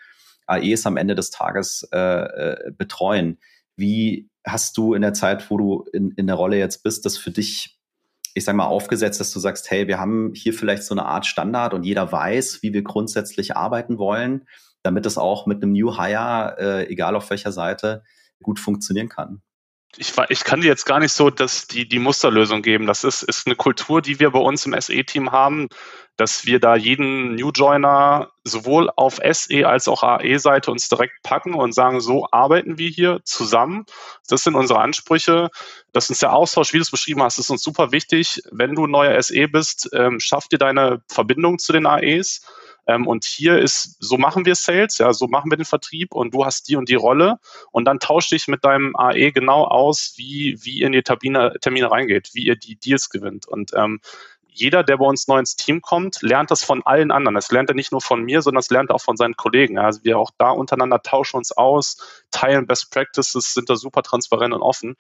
AEs 0.47 0.87
am 0.87 0.97
Ende 0.97 1.15
des 1.15 1.31
Tages 1.31 1.87
äh, 1.93 1.99
äh, 1.99 2.73
betreuen. 2.73 3.38
Wie 3.76 4.31
hast 4.47 4.79
du 4.79 4.94
in 4.94 5.03
der 5.03 5.12
Zeit, 5.12 5.50
wo 5.50 5.59
du 5.59 5.85
in, 5.93 6.12
in 6.12 6.26
der 6.26 6.37
Rolle 6.37 6.59
jetzt 6.59 6.82
bist, 6.82 7.05
das 7.05 7.19
für 7.19 7.31
dich 7.31 7.78
ich 8.35 8.45
sage 8.45 8.57
mal, 8.57 8.67
aufgesetzt, 8.67 9.21
dass 9.21 9.33
du 9.33 9.41
sagst, 9.41 9.71
hey, 9.71 9.89
wir 9.89 9.99
haben 9.99 10.33
hier 10.35 10.55
vielleicht 10.55 10.85
so 10.85 10.95
eine 10.95 11.07
Art 11.07 11.27
Standard 11.27 11.75
und 11.75 11.85
jeder 11.85 12.11
weiß, 12.11 12.63
wie 12.63 12.73
wir 12.73 12.83
grundsätzlich 12.83 13.57
arbeiten 13.57 13.99
wollen, 13.99 14.47
damit 14.83 15.07
es 15.07 15.19
auch 15.19 15.47
mit 15.47 15.63
einem 15.63 15.73
New 15.73 15.97
Hire, 15.97 16.57
äh, 16.59 16.93
egal 16.93 17.17
auf 17.17 17.31
welcher 17.31 17.53
Seite, 17.53 18.03
gut 18.43 18.61
funktionieren 18.61 19.09
kann 19.09 19.43
ich, 19.96 20.12
ich 20.29 20.44
kann 20.44 20.61
dir 20.61 20.69
jetzt 20.69 20.85
gar 20.85 21.00
nicht 21.00 21.12
so 21.12 21.31
dass 21.31 21.67
die, 21.67 21.88
die 21.88 21.99
Musterlösung 21.99 22.62
geben. 22.62 22.87
Das 22.87 23.05
ist, 23.05 23.23
ist 23.23 23.46
eine 23.46 23.56
Kultur, 23.56 24.02
die 24.02 24.20
wir 24.20 24.31
bei 24.31 24.38
uns 24.38 24.67
im 24.67 24.79
SE-Team 24.79 25.32
haben, 25.32 25.69
dass 26.17 26.46
wir 26.46 26.58
da 26.58 26.75
jeden 26.76 27.37
New 27.37 27.50
Joiner 27.50 28.31
sowohl 28.44 28.90
auf 28.96 29.20
SE 29.32 29.67
als 29.67 29.88
auch 29.88 30.02
AE-Seite 30.02 30.70
uns 30.70 30.88
direkt 30.88 31.23
packen 31.23 31.55
und 31.55 31.75
sagen, 31.75 32.00
so 32.00 32.26
arbeiten 32.31 32.76
wir 32.76 32.90
hier 32.90 33.20
zusammen. 33.25 33.87
Das 34.29 34.43
sind 34.43 34.56
unsere 34.56 34.81
Ansprüche. 34.81 35.49
Das 35.93 36.11
ist 36.11 36.23
der 36.23 36.32
Austausch, 36.32 36.73
wie 36.73 36.79
du 36.79 36.82
es 36.82 36.91
beschrieben 36.91 37.23
hast, 37.23 37.38
ist 37.38 37.50
uns 37.50 37.62
super 37.62 37.93
wichtig. 37.93 38.43
Wenn 38.50 38.75
du 38.75 38.87
neuer 38.87 39.20
SE 39.23 39.49
bist, 39.49 39.88
ähm, 39.93 40.19
schaff 40.20 40.49
dir 40.49 40.58
deine 40.58 41.02
Verbindung 41.08 41.58
zu 41.58 41.73
den 41.73 41.87
AEs 41.87 42.43
ähm, 42.88 43.06
und 43.06 43.25
hier 43.25 43.58
ist, 43.58 43.96
so 44.00 44.17
machen 44.17 44.46
wir 44.46 44.55
Sales, 44.55 44.99
ja, 44.99 45.12
so 45.12 45.29
machen 45.29 45.50
wir 45.52 45.56
den 45.58 45.67
Vertrieb 45.67 46.14
und 46.14 46.35
du 46.35 46.44
hast 46.44 46.69
die 46.69 46.76
und 46.76 46.88
die 46.88 46.94
Rolle 46.94 47.38
und 47.70 47.85
dann 47.85 48.00
tausch 48.00 48.29
dich 48.31 48.49
mit 48.49 48.64
deinem 48.64 48.96
AE 48.96 49.31
genau 49.31 49.64
aus, 49.64 50.14
wie, 50.17 50.58
wie 50.62 50.79
ihr 50.79 50.87
in 50.87 50.93
die 50.93 51.02
Termine, 51.02 51.55
Termine 51.61 51.90
reingeht, 51.90 52.31
wie 52.32 52.46
ihr 52.46 52.56
die 52.56 52.76
Deals 52.76 53.11
gewinnt. 53.11 53.46
Und 53.46 53.73
ähm, 53.75 54.00
jeder, 54.58 54.82
der 54.82 54.96
bei 54.96 55.05
uns 55.05 55.29
neu 55.29 55.38
ins 55.38 55.55
Team 55.55 55.82
kommt, 55.82 56.20
lernt 56.23 56.50
das 56.50 56.64
von 56.64 56.85
allen 56.85 57.12
anderen. 57.12 57.35
Das 57.35 57.50
lernt 57.52 57.69
er 57.69 57.76
nicht 57.76 57.93
nur 57.93 58.00
von 58.00 58.25
mir, 58.25 58.43
sondern 58.43 58.58
das 58.58 58.70
lernt 58.70 58.91
er 58.91 58.96
auch 58.96 59.02
von 59.02 59.17
seinen 59.17 59.37
Kollegen. 59.37 59.79
Also 59.79 60.02
wir 60.02 60.19
auch 60.19 60.31
da 60.37 60.50
untereinander 60.50 61.00
tauschen 61.00 61.37
uns 61.37 61.52
aus, 61.52 62.25
teilen 62.31 62.67
Best 62.67 62.91
Practices, 62.91 63.55
sind 63.55 63.70
da 63.70 63.76
super 63.76 64.02
transparent 64.02 64.55
und 64.55 64.62
offen. 64.62 64.96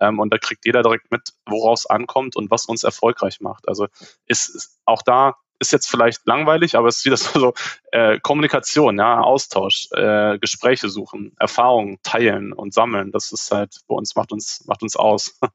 Ähm, 0.00 0.18
und 0.18 0.32
da 0.32 0.38
kriegt 0.38 0.64
jeder 0.64 0.82
direkt 0.82 1.10
mit, 1.10 1.32
woraus 1.44 1.86
ankommt 1.86 2.36
und 2.36 2.50
was 2.50 2.66
uns 2.66 2.84
erfolgreich 2.84 3.40
macht. 3.40 3.68
Also 3.68 3.88
ist 4.26 4.78
auch 4.86 5.02
da 5.02 5.34
ist 5.62 5.72
jetzt 5.72 5.88
vielleicht 5.88 6.26
langweilig, 6.26 6.76
aber 6.76 6.88
es 6.88 6.98
ist 6.98 7.04
wieder 7.06 7.16
so 7.16 7.54
äh, 7.92 8.18
Kommunikation, 8.20 8.98
ja, 8.98 9.20
Austausch, 9.20 9.88
äh, 9.92 10.38
Gespräche 10.38 10.88
suchen, 10.88 11.34
Erfahrungen 11.38 11.98
teilen 12.02 12.52
und 12.52 12.74
sammeln. 12.74 13.12
Das 13.12 13.32
ist 13.32 13.50
halt 13.50 13.76
bei 13.88 13.94
uns 13.94 14.14
macht 14.14 14.32
uns 14.32 14.64
macht 14.66 14.82
uns 14.82 14.96
aus. 14.96 15.38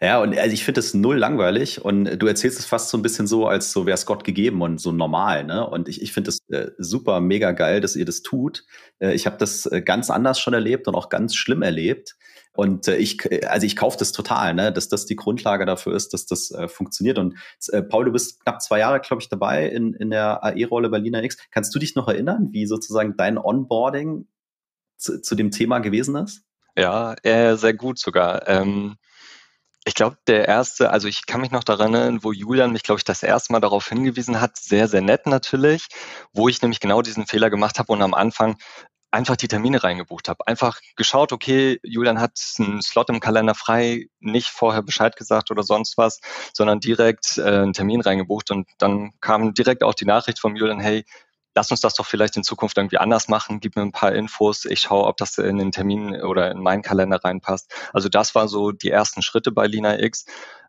Ja, 0.00 0.20
und 0.20 0.36
also 0.36 0.52
ich 0.52 0.64
finde 0.64 0.80
es 0.80 0.94
null 0.94 1.16
langweilig 1.16 1.84
und 1.84 2.04
du 2.04 2.26
erzählst 2.26 2.58
es 2.58 2.66
fast 2.66 2.88
so 2.88 2.98
ein 2.98 3.02
bisschen 3.02 3.28
so, 3.28 3.46
als 3.46 3.72
so 3.72 3.86
wäre 3.86 3.94
es 3.94 4.04
Gott 4.04 4.24
gegeben 4.24 4.60
und 4.60 4.80
so 4.80 4.90
normal, 4.90 5.44
ne? 5.44 5.66
Und 5.66 5.88
ich, 5.88 6.02
ich 6.02 6.12
finde 6.12 6.30
es 6.30 6.38
äh, 6.50 6.72
super, 6.78 7.20
mega 7.20 7.52
geil, 7.52 7.80
dass 7.80 7.94
ihr 7.94 8.04
das 8.04 8.22
tut. 8.22 8.64
Äh, 8.98 9.14
ich 9.14 9.26
habe 9.26 9.36
das 9.38 9.66
äh, 9.66 9.80
ganz 9.80 10.10
anders 10.10 10.40
schon 10.40 10.54
erlebt 10.54 10.88
und 10.88 10.96
auch 10.96 11.08
ganz 11.08 11.36
schlimm 11.36 11.62
erlebt. 11.62 12.16
Und 12.52 12.86
äh, 12.88 12.96
ich, 12.96 13.24
äh, 13.30 13.46
also 13.46 13.66
ich 13.66 13.76
kaufe 13.76 13.96
das 13.98 14.12
total, 14.12 14.54
ne, 14.54 14.72
dass 14.72 14.88
das 14.88 15.06
die 15.06 15.16
Grundlage 15.16 15.66
dafür 15.66 15.94
ist, 15.94 16.12
dass 16.12 16.26
das 16.26 16.50
äh, 16.50 16.68
funktioniert. 16.68 17.18
Und 17.18 17.36
äh, 17.68 17.82
Paul, 17.82 18.04
du 18.04 18.12
bist 18.12 18.42
knapp 18.42 18.60
zwei 18.62 18.78
Jahre, 18.78 19.00
glaube 19.00 19.22
ich, 19.22 19.28
dabei 19.28 19.66
in, 19.66 19.94
in 19.94 20.10
der 20.10 20.44
AE-Rolle 20.44 20.90
bei 20.90 20.98
Lina 20.98 21.22
X. 21.22 21.38
Kannst 21.50 21.74
du 21.74 21.78
dich 21.78 21.94
noch 21.94 22.08
erinnern, 22.08 22.48
wie 22.52 22.66
sozusagen 22.66 23.16
dein 23.16 23.38
Onboarding 23.38 24.26
zu, 24.96 25.20
zu 25.20 25.34
dem 25.34 25.50
Thema 25.50 25.78
gewesen 25.78 26.16
ist? 26.16 26.42
Ja, 26.76 27.14
äh, 27.22 27.56
sehr 27.56 27.74
gut 27.74 27.98
sogar. 27.98 28.48
Ähm, 28.48 28.96
ich 29.84 29.94
glaube, 29.94 30.16
der 30.28 30.46
erste, 30.46 30.90
also 30.90 31.08
ich 31.08 31.26
kann 31.26 31.40
mich 31.40 31.50
noch 31.50 31.64
daran 31.64 31.94
erinnern, 31.94 32.22
wo 32.22 32.32
Julian 32.32 32.72
mich, 32.72 32.84
glaube 32.84 33.00
ich, 33.00 33.04
das 33.04 33.22
erste 33.22 33.52
Mal 33.52 33.60
darauf 33.60 33.88
hingewiesen 33.88 34.40
hat, 34.40 34.56
sehr, 34.56 34.86
sehr 34.86 35.02
nett 35.02 35.26
natürlich, 35.26 35.86
wo 36.32 36.48
ich 36.48 36.62
nämlich 36.62 36.78
genau 36.78 37.02
diesen 37.02 37.26
Fehler 37.26 37.50
gemacht 37.50 37.78
habe 37.78 37.92
und 37.92 38.00
am 38.00 38.14
Anfang 38.14 38.58
einfach 39.12 39.36
die 39.36 39.48
Termine 39.48 39.84
reingebucht 39.84 40.28
habe. 40.28 40.46
Einfach 40.46 40.80
geschaut, 40.96 41.32
okay, 41.32 41.78
Julian 41.82 42.20
hat 42.20 42.38
einen 42.58 42.82
Slot 42.82 43.10
im 43.10 43.20
Kalender 43.20 43.54
frei, 43.54 44.06
nicht 44.20 44.48
vorher 44.48 44.82
Bescheid 44.82 45.16
gesagt 45.16 45.50
oder 45.50 45.62
sonst 45.62 45.98
was, 45.98 46.20
sondern 46.52 46.80
direkt 46.80 47.38
äh, 47.38 47.42
einen 47.42 47.74
Termin 47.74 48.00
reingebucht 48.00 48.50
und 48.50 48.68
dann 48.78 49.12
kam 49.20 49.54
direkt 49.54 49.84
auch 49.84 49.94
die 49.94 50.06
Nachricht 50.06 50.38
von 50.38 50.56
Julian, 50.56 50.80
hey, 50.80 51.04
lass 51.54 51.70
uns 51.70 51.80
das 51.80 51.94
doch 51.94 52.06
vielleicht 52.06 52.36
in 52.36 52.44
Zukunft 52.44 52.78
irgendwie 52.78 52.98
anders 52.98 53.28
machen, 53.28 53.60
gib 53.60 53.76
mir 53.76 53.82
ein 53.82 53.92
paar 53.92 54.12
Infos, 54.12 54.64
ich 54.64 54.80
schaue, 54.80 55.06
ob 55.06 55.18
das 55.18 55.36
in 55.38 55.58
den 55.58 55.72
Termin 55.72 56.20
oder 56.22 56.50
in 56.50 56.62
meinen 56.62 56.82
Kalender 56.82 57.22
reinpasst. 57.22 57.70
Also 57.92 58.08
das 58.08 58.34
war 58.34 58.48
so 58.48 58.72
die 58.72 58.90
ersten 58.90 59.22
Schritte 59.22 59.52
bei 59.52 59.66
Lina 59.66 60.00
X. 60.00 60.24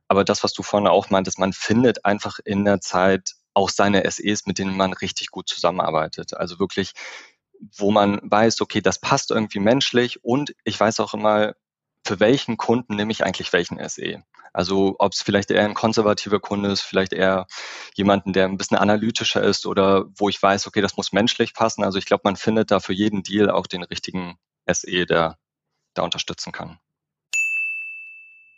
Aber 0.10 0.26
das, 0.26 0.44
was 0.44 0.52
du 0.52 0.64
vorhin 0.64 0.88
auch 0.88 1.10
meintest, 1.10 1.40
man 1.40 1.54
findet 1.54 2.04
einfach 2.04 2.40
in 2.44 2.66
der 2.66 2.82
Zeit 2.82 3.36
auch 3.54 3.70
seine 3.70 4.10
SEs, 4.10 4.46
mit 4.46 4.58
denen 4.60 4.76
man 4.76 4.94
richtig 4.94 5.32
gut 5.32 5.48
zusammenarbeitet. 5.48 6.36
Also 6.36 6.60
wirklich, 6.60 6.94
wo 7.78 7.92
man 7.92 8.20
weiß, 8.24 8.62
okay, 8.62 8.82
das 8.82 9.00
passt 9.00 9.32
irgendwie 9.32 9.60
menschlich 9.60 10.24
und 10.24 10.54
ich 10.64 10.80
weiß 10.80 11.00
auch 11.00 11.14
immer, 11.14 11.54
für 12.06 12.20
welchen 12.20 12.58
Kunden 12.58 12.96
nehme 12.96 13.12
ich 13.12 13.24
eigentlich 13.24 13.54
welchen 13.54 13.78
SE. 13.88 14.24
Also 14.54 14.96
ob 15.00 15.14
es 15.14 15.22
vielleicht 15.22 15.50
eher 15.50 15.66
ein 15.66 15.74
konservativer 15.74 16.40
Kunde 16.40 16.72
ist, 16.72 16.82
vielleicht 16.82 17.12
eher 17.12 17.48
jemanden, 17.96 18.34
der 18.34 18.46
ein 18.46 18.58
bisschen 18.58 18.78
analytischer 18.78 19.42
ist 19.42 19.66
oder 19.66 20.06
wo 20.16 20.30
ich 20.30 20.42
weiß, 20.42 20.68
okay, 20.68 20.82
das 20.82 20.96
muss 20.96 21.12
menschlich 21.12 21.54
passen. 21.54 21.84
Also 21.84 21.98
ich 21.98 22.06
glaube, 22.06 22.22
man 22.26 22.36
findet 22.36 22.70
da 22.70 22.80
für 22.80 22.94
jeden 22.94 23.24
Deal 23.24 23.50
auch 23.50 23.66
den 23.66 23.84
richtigen 23.84 24.38
SE, 24.72 25.06
der 25.06 25.38
da 25.96 26.04
unterstützen 26.04 26.52
kann. 26.52 26.78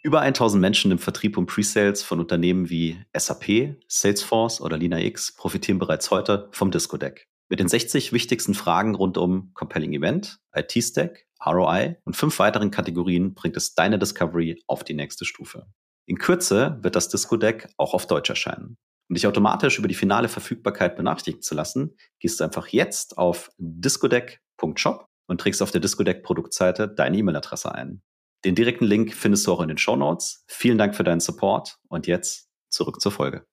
Über 0.03 0.21
1000 0.21 0.61
Menschen 0.61 0.91
im 0.91 0.99
Vertrieb 0.99 1.37
und 1.37 1.47
Presales 1.47 2.03
von 2.03 2.19
Unternehmen 2.19 2.69
wie 2.69 3.03
SAP, 3.15 3.77
Salesforce 3.87 4.61
oder 4.61 4.77
LinaX 4.77 5.33
profitieren 5.33 5.79
bereits 5.79 6.11
heute 6.11 6.49
vom 6.51 6.71
Disco 6.71 6.97
Deck. 6.97 7.27
Mit 7.47 7.59
den 7.59 7.67
60 7.67 8.11
wichtigsten 8.11 8.55
Fragen 8.55 8.95
rund 8.95 9.17
um 9.17 9.53
Compelling 9.53 9.93
Event, 9.93 10.39
IT-Stack, 10.53 11.25
ROI 11.45 11.97
und 12.03 12.15
fünf 12.15 12.39
weiteren 12.39 12.71
Kategorien 12.71 13.35
bringt 13.35 13.55
es 13.55 13.75
deine 13.75 13.99
Discovery 13.99 14.63
auf 14.67 14.83
die 14.83 14.95
nächste 14.95 15.25
Stufe. 15.25 15.67
In 16.07 16.17
Kürze 16.17 16.79
wird 16.81 16.95
das 16.95 17.09
Disco 17.09 17.37
Deck 17.37 17.69
auch 17.77 17.93
auf 17.93 18.07
Deutsch 18.07 18.29
erscheinen. 18.29 18.77
Um 19.09 19.13
dich 19.13 19.27
automatisch 19.27 19.77
über 19.77 19.87
die 19.87 19.93
finale 19.93 20.27
Verfügbarkeit 20.27 20.95
benachrichtigen 20.95 21.41
zu 21.41 21.53
lassen, 21.53 21.95
gehst 22.19 22.39
du 22.39 22.43
einfach 22.43 22.67
jetzt 22.69 23.17
auf 23.19 23.51
discodeck.shop 23.57 25.07
und 25.27 25.41
trägst 25.41 25.61
auf 25.61 25.71
der 25.71 25.81
Discodeck 25.81 26.23
Produktseite 26.23 26.87
deine 26.87 27.17
E-Mail-Adresse 27.17 27.73
ein. 27.73 28.01
Den 28.43 28.55
direkten 28.55 28.85
Link 28.85 29.13
findest 29.13 29.45
du 29.45 29.53
auch 29.53 29.61
in 29.61 29.67
den 29.67 29.77
Show 29.77 29.95
Notes. 29.95 30.43
Vielen 30.47 30.77
Dank 30.77 30.95
für 30.95 31.03
deinen 31.03 31.19
Support 31.19 31.77
und 31.87 32.07
jetzt 32.07 32.49
zurück 32.69 33.01
zur 33.01 33.11
Folge. 33.11 33.45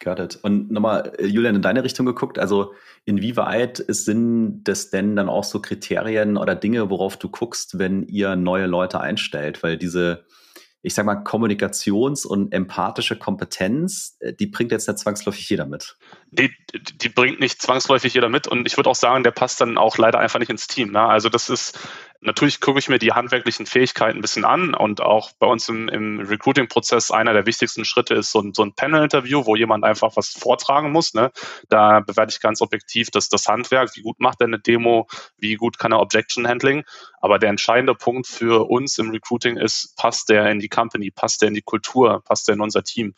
Got 0.00 0.20
it. 0.20 0.38
Und 0.42 0.70
nochmal, 0.70 1.12
äh, 1.18 1.26
Julian, 1.26 1.56
in 1.56 1.62
deine 1.62 1.82
Richtung 1.82 2.06
geguckt, 2.06 2.38
also 2.38 2.74
inwieweit 3.04 3.84
sind 3.88 4.62
das 4.64 4.90
denn 4.90 5.16
dann 5.16 5.28
auch 5.28 5.44
so 5.44 5.60
Kriterien 5.60 6.36
oder 6.36 6.54
Dinge, 6.54 6.88
worauf 6.88 7.16
du 7.16 7.28
guckst, 7.28 7.78
wenn 7.78 8.04
ihr 8.04 8.36
neue 8.36 8.66
Leute 8.66 9.00
einstellt? 9.00 9.62
Weil 9.64 9.76
diese, 9.76 10.24
ich 10.82 10.94
sag 10.94 11.04
mal, 11.04 11.24
Kommunikations- 11.24 12.24
und 12.24 12.52
empathische 12.52 13.18
Kompetenz, 13.18 14.16
äh, 14.20 14.32
die 14.32 14.46
bringt 14.46 14.70
jetzt 14.70 14.86
nicht 14.86 15.00
zwangsläufig 15.00 15.50
jeder 15.50 15.66
mit. 15.66 15.96
Die, 16.30 16.52
die 16.94 17.08
bringt 17.08 17.40
nicht 17.40 17.60
zwangsläufig 17.60 18.14
jeder 18.14 18.28
mit 18.28 18.46
und 18.46 18.66
ich 18.68 18.76
würde 18.76 18.90
auch 18.90 18.94
sagen, 18.94 19.24
der 19.24 19.32
passt 19.32 19.60
dann 19.60 19.78
auch 19.78 19.98
leider 19.98 20.20
einfach 20.20 20.38
nicht 20.38 20.50
ins 20.50 20.68
Team. 20.68 20.92
Ne? 20.92 21.00
Also 21.00 21.28
das 21.28 21.50
ist, 21.50 21.76
Natürlich 22.20 22.60
gucke 22.60 22.80
ich 22.80 22.88
mir 22.88 22.98
die 22.98 23.12
handwerklichen 23.12 23.64
Fähigkeiten 23.64 24.18
ein 24.18 24.22
bisschen 24.22 24.44
an 24.44 24.74
und 24.74 25.00
auch 25.00 25.30
bei 25.38 25.46
uns 25.46 25.68
im, 25.68 25.88
im 25.88 26.18
Recruiting-Prozess 26.18 27.12
einer 27.12 27.32
der 27.32 27.46
wichtigsten 27.46 27.84
Schritte 27.84 28.14
ist 28.14 28.32
so 28.32 28.40
ein, 28.40 28.54
so 28.54 28.64
ein 28.64 28.74
Panel-Interview, 28.74 29.46
wo 29.46 29.54
jemand 29.54 29.84
einfach 29.84 30.16
was 30.16 30.30
vortragen 30.30 30.90
muss. 30.90 31.14
Ne? 31.14 31.30
Da 31.68 32.00
bewerte 32.00 32.32
ich 32.32 32.40
ganz 32.40 32.60
objektiv 32.60 33.10
das, 33.12 33.28
das 33.28 33.46
Handwerk, 33.46 33.94
wie 33.94 34.02
gut 34.02 34.18
macht 34.18 34.40
er 34.40 34.48
eine 34.48 34.58
Demo, 34.58 35.06
wie 35.36 35.54
gut 35.54 35.78
kann 35.78 35.92
er 35.92 36.00
Objection-Handling. 36.00 36.82
Aber 37.20 37.38
der 37.38 37.50
entscheidende 37.50 37.94
Punkt 37.94 38.26
für 38.26 38.68
uns 38.68 38.98
im 38.98 39.10
Recruiting 39.10 39.56
ist, 39.56 39.94
passt 39.96 40.28
der 40.28 40.50
in 40.50 40.58
die 40.58 40.68
Company, 40.68 41.12
passt 41.12 41.40
der 41.42 41.48
in 41.48 41.54
die 41.54 41.62
Kultur, 41.62 42.24
passt 42.24 42.48
der 42.48 42.56
in 42.56 42.60
unser 42.60 42.82
Team. 42.82 43.14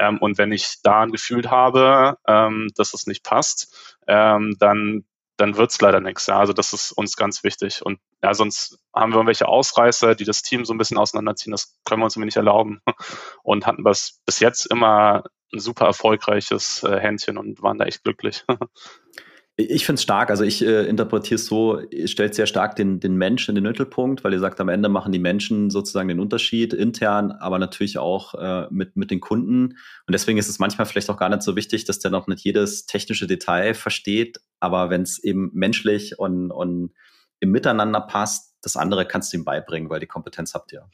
Ähm, 0.00 0.18
und 0.18 0.38
wenn 0.38 0.50
ich 0.50 0.78
da 0.82 1.02
ein 1.02 1.12
Gefühl 1.12 1.48
habe, 1.52 2.18
ähm, 2.26 2.68
dass 2.74 2.94
es 2.94 3.06
nicht 3.06 3.22
passt, 3.22 3.96
ähm, 4.08 4.56
dann 4.58 5.04
dann 5.40 5.56
wird's 5.56 5.80
leider 5.80 6.00
nichts. 6.00 6.26
Ja. 6.26 6.38
Also 6.38 6.52
das 6.52 6.72
ist 6.72 6.92
uns 6.92 7.16
ganz 7.16 7.42
wichtig. 7.42 7.84
Und 7.84 7.98
ja, 8.22 8.34
sonst 8.34 8.78
haben 8.94 9.12
wir 9.12 9.16
irgendwelche 9.16 9.48
Ausreißer, 9.48 10.14
die 10.14 10.24
das 10.24 10.42
Team 10.42 10.64
so 10.64 10.74
ein 10.74 10.78
bisschen 10.78 10.98
auseinanderziehen. 10.98 11.52
Das 11.52 11.76
können 11.84 12.00
wir 12.00 12.04
uns 12.04 12.16
nicht 12.16 12.36
erlauben. 12.36 12.80
Und 13.42 13.66
hatten 13.66 13.84
das 13.84 14.20
bis 14.26 14.40
jetzt 14.40 14.66
immer 14.66 15.24
ein 15.52 15.60
super 15.60 15.86
erfolgreiches 15.86 16.82
äh, 16.84 17.00
Händchen 17.00 17.36
und 17.36 17.60
waren 17.60 17.76
da 17.76 17.84
echt 17.84 18.04
glücklich. 18.04 18.44
Ich 19.56 19.84
finde 19.84 19.98
es 19.98 20.02
stark. 20.02 20.30
Also 20.30 20.44
ich 20.44 20.64
äh, 20.64 20.86
interpretiere 20.86 21.34
es 21.34 21.46
so, 21.46 21.80
ihr 21.80 22.08
stellt 22.08 22.34
sehr 22.34 22.46
stark 22.46 22.76
den, 22.76 22.98
den 22.98 23.16
Menschen 23.16 23.50
in 23.50 23.62
den 23.62 23.70
Mittelpunkt, 23.70 24.24
weil 24.24 24.32
ihr 24.32 24.38
sagt, 24.38 24.58
am 24.60 24.70
Ende 24.70 24.88
machen 24.88 25.12
die 25.12 25.18
Menschen 25.18 25.70
sozusagen 25.70 26.08
den 26.08 26.20
Unterschied, 26.20 26.72
intern, 26.72 27.32
aber 27.32 27.58
natürlich 27.58 27.98
auch 27.98 28.34
äh, 28.34 28.66
mit, 28.70 28.96
mit 28.96 29.10
den 29.10 29.20
Kunden. 29.20 29.64
Und 30.06 30.12
deswegen 30.12 30.38
ist 30.38 30.48
es 30.48 30.58
manchmal 30.58 30.86
vielleicht 30.86 31.10
auch 31.10 31.18
gar 31.18 31.28
nicht 31.28 31.42
so 31.42 31.56
wichtig, 31.56 31.84
dass 31.84 31.98
der 31.98 32.10
noch 32.10 32.26
nicht 32.26 32.42
jedes 32.42 32.86
technische 32.86 33.26
Detail 33.26 33.74
versteht. 33.74 34.40
Aber 34.60 34.88
wenn 34.88 35.02
es 35.02 35.22
eben 35.22 35.50
menschlich 35.52 36.18
und, 36.18 36.50
und 36.50 36.92
im 37.40 37.50
Miteinander 37.50 38.00
passt, 38.00 38.54
das 38.62 38.76
andere 38.76 39.06
kannst 39.06 39.32
du 39.32 39.38
ihm 39.38 39.44
beibringen, 39.44 39.90
weil 39.90 40.00
die 40.00 40.06
Kompetenz 40.06 40.54
habt 40.54 40.72
ihr. 40.72 40.88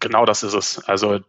Genau 0.00 0.26
das 0.26 0.42
ist 0.42 0.54
es. 0.54 0.78
Also 0.84 1.20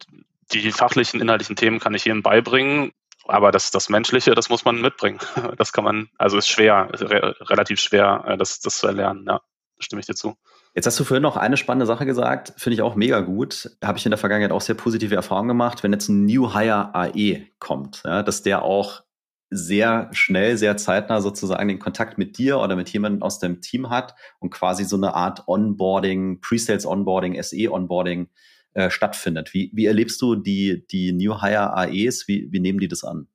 die 0.51 0.71
fachlichen, 0.71 1.21
inhaltlichen 1.21 1.55
Themen 1.55 1.79
kann 1.79 1.93
ich 1.93 2.05
Ihnen 2.05 2.21
beibringen. 2.21 2.91
Aber 3.25 3.51
das, 3.51 3.71
das 3.71 3.89
Menschliche, 3.89 4.35
das 4.35 4.49
muss 4.49 4.65
man 4.65 4.81
mitbringen. 4.81 5.19
Das 5.57 5.71
kann 5.71 5.83
man, 5.83 6.09
also 6.17 6.37
ist 6.37 6.49
schwer, 6.49 6.89
re 6.91 7.35
relativ 7.49 7.79
schwer, 7.79 8.23
äh, 8.27 8.37
das, 8.37 8.59
das 8.59 8.77
zu 8.77 8.87
erlernen. 8.87 9.25
Ja, 9.27 9.41
stimme 9.79 9.99
ich 9.99 10.05
dir 10.05 10.15
zu. 10.15 10.35
Jetzt 10.75 10.87
hast 10.87 10.99
du 10.99 11.03
vorhin 11.03 11.21
noch 11.21 11.37
eine 11.37 11.57
spannende 11.57 11.85
Sache 11.85 12.05
gesagt, 12.05 12.53
finde 12.57 12.73
ich 12.73 12.81
auch 12.81 12.95
mega 12.95 13.19
gut. 13.21 13.77
Habe 13.83 13.97
ich 13.97 14.05
in 14.05 14.11
der 14.11 14.17
Vergangenheit 14.17 14.51
auch 14.51 14.61
sehr 14.61 14.75
positive 14.75 15.15
Erfahrungen 15.15 15.49
gemacht, 15.49 15.83
wenn 15.83 15.93
jetzt 15.93 16.09
ein 16.09 16.25
New 16.25 16.53
Hire 16.53 16.95
AE 16.95 17.47
kommt, 17.59 18.01
ja, 18.05 18.23
dass 18.23 18.41
der 18.41 18.63
auch 18.63 19.03
sehr 19.51 20.09
schnell, 20.13 20.57
sehr 20.57 20.77
zeitnah 20.77 21.21
sozusagen 21.21 21.67
den 21.67 21.77
Kontakt 21.77 22.17
mit 22.17 22.39
dir 22.39 22.57
oder 22.57 22.75
mit 22.75 22.89
jemandem 22.89 23.21
aus 23.21 23.37
deinem 23.37 23.61
Team 23.61 23.91
hat 23.91 24.15
und 24.39 24.49
quasi 24.49 24.83
so 24.83 24.95
eine 24.95 25.13
Art 25.13 25.47
Onboarding, 25.47 26.41
Pre-Sales 26.41 26.87
Onboarding, 26.87 27.41
SE 27.43 27.71
Onboarding 27.71 28.29
äh, 28.73 28.89
stattfindet. 28.89 29.53
Wie, 29.53 29.71
wie 29.73 29.85
erlebst 29.85 30.21
du 30.21 30.35
die, 30.35 30.85
die 30.87 31.11
New 31.11 31.41
Hire 31.41 31.75
AEs? 31.75 32.27
Wie, 32.27 32.47
wie 32.51 32.59
nehmen 32.59 32.79
die 32.79 32.87
das 32.87 33.03
an? 33.03 33.27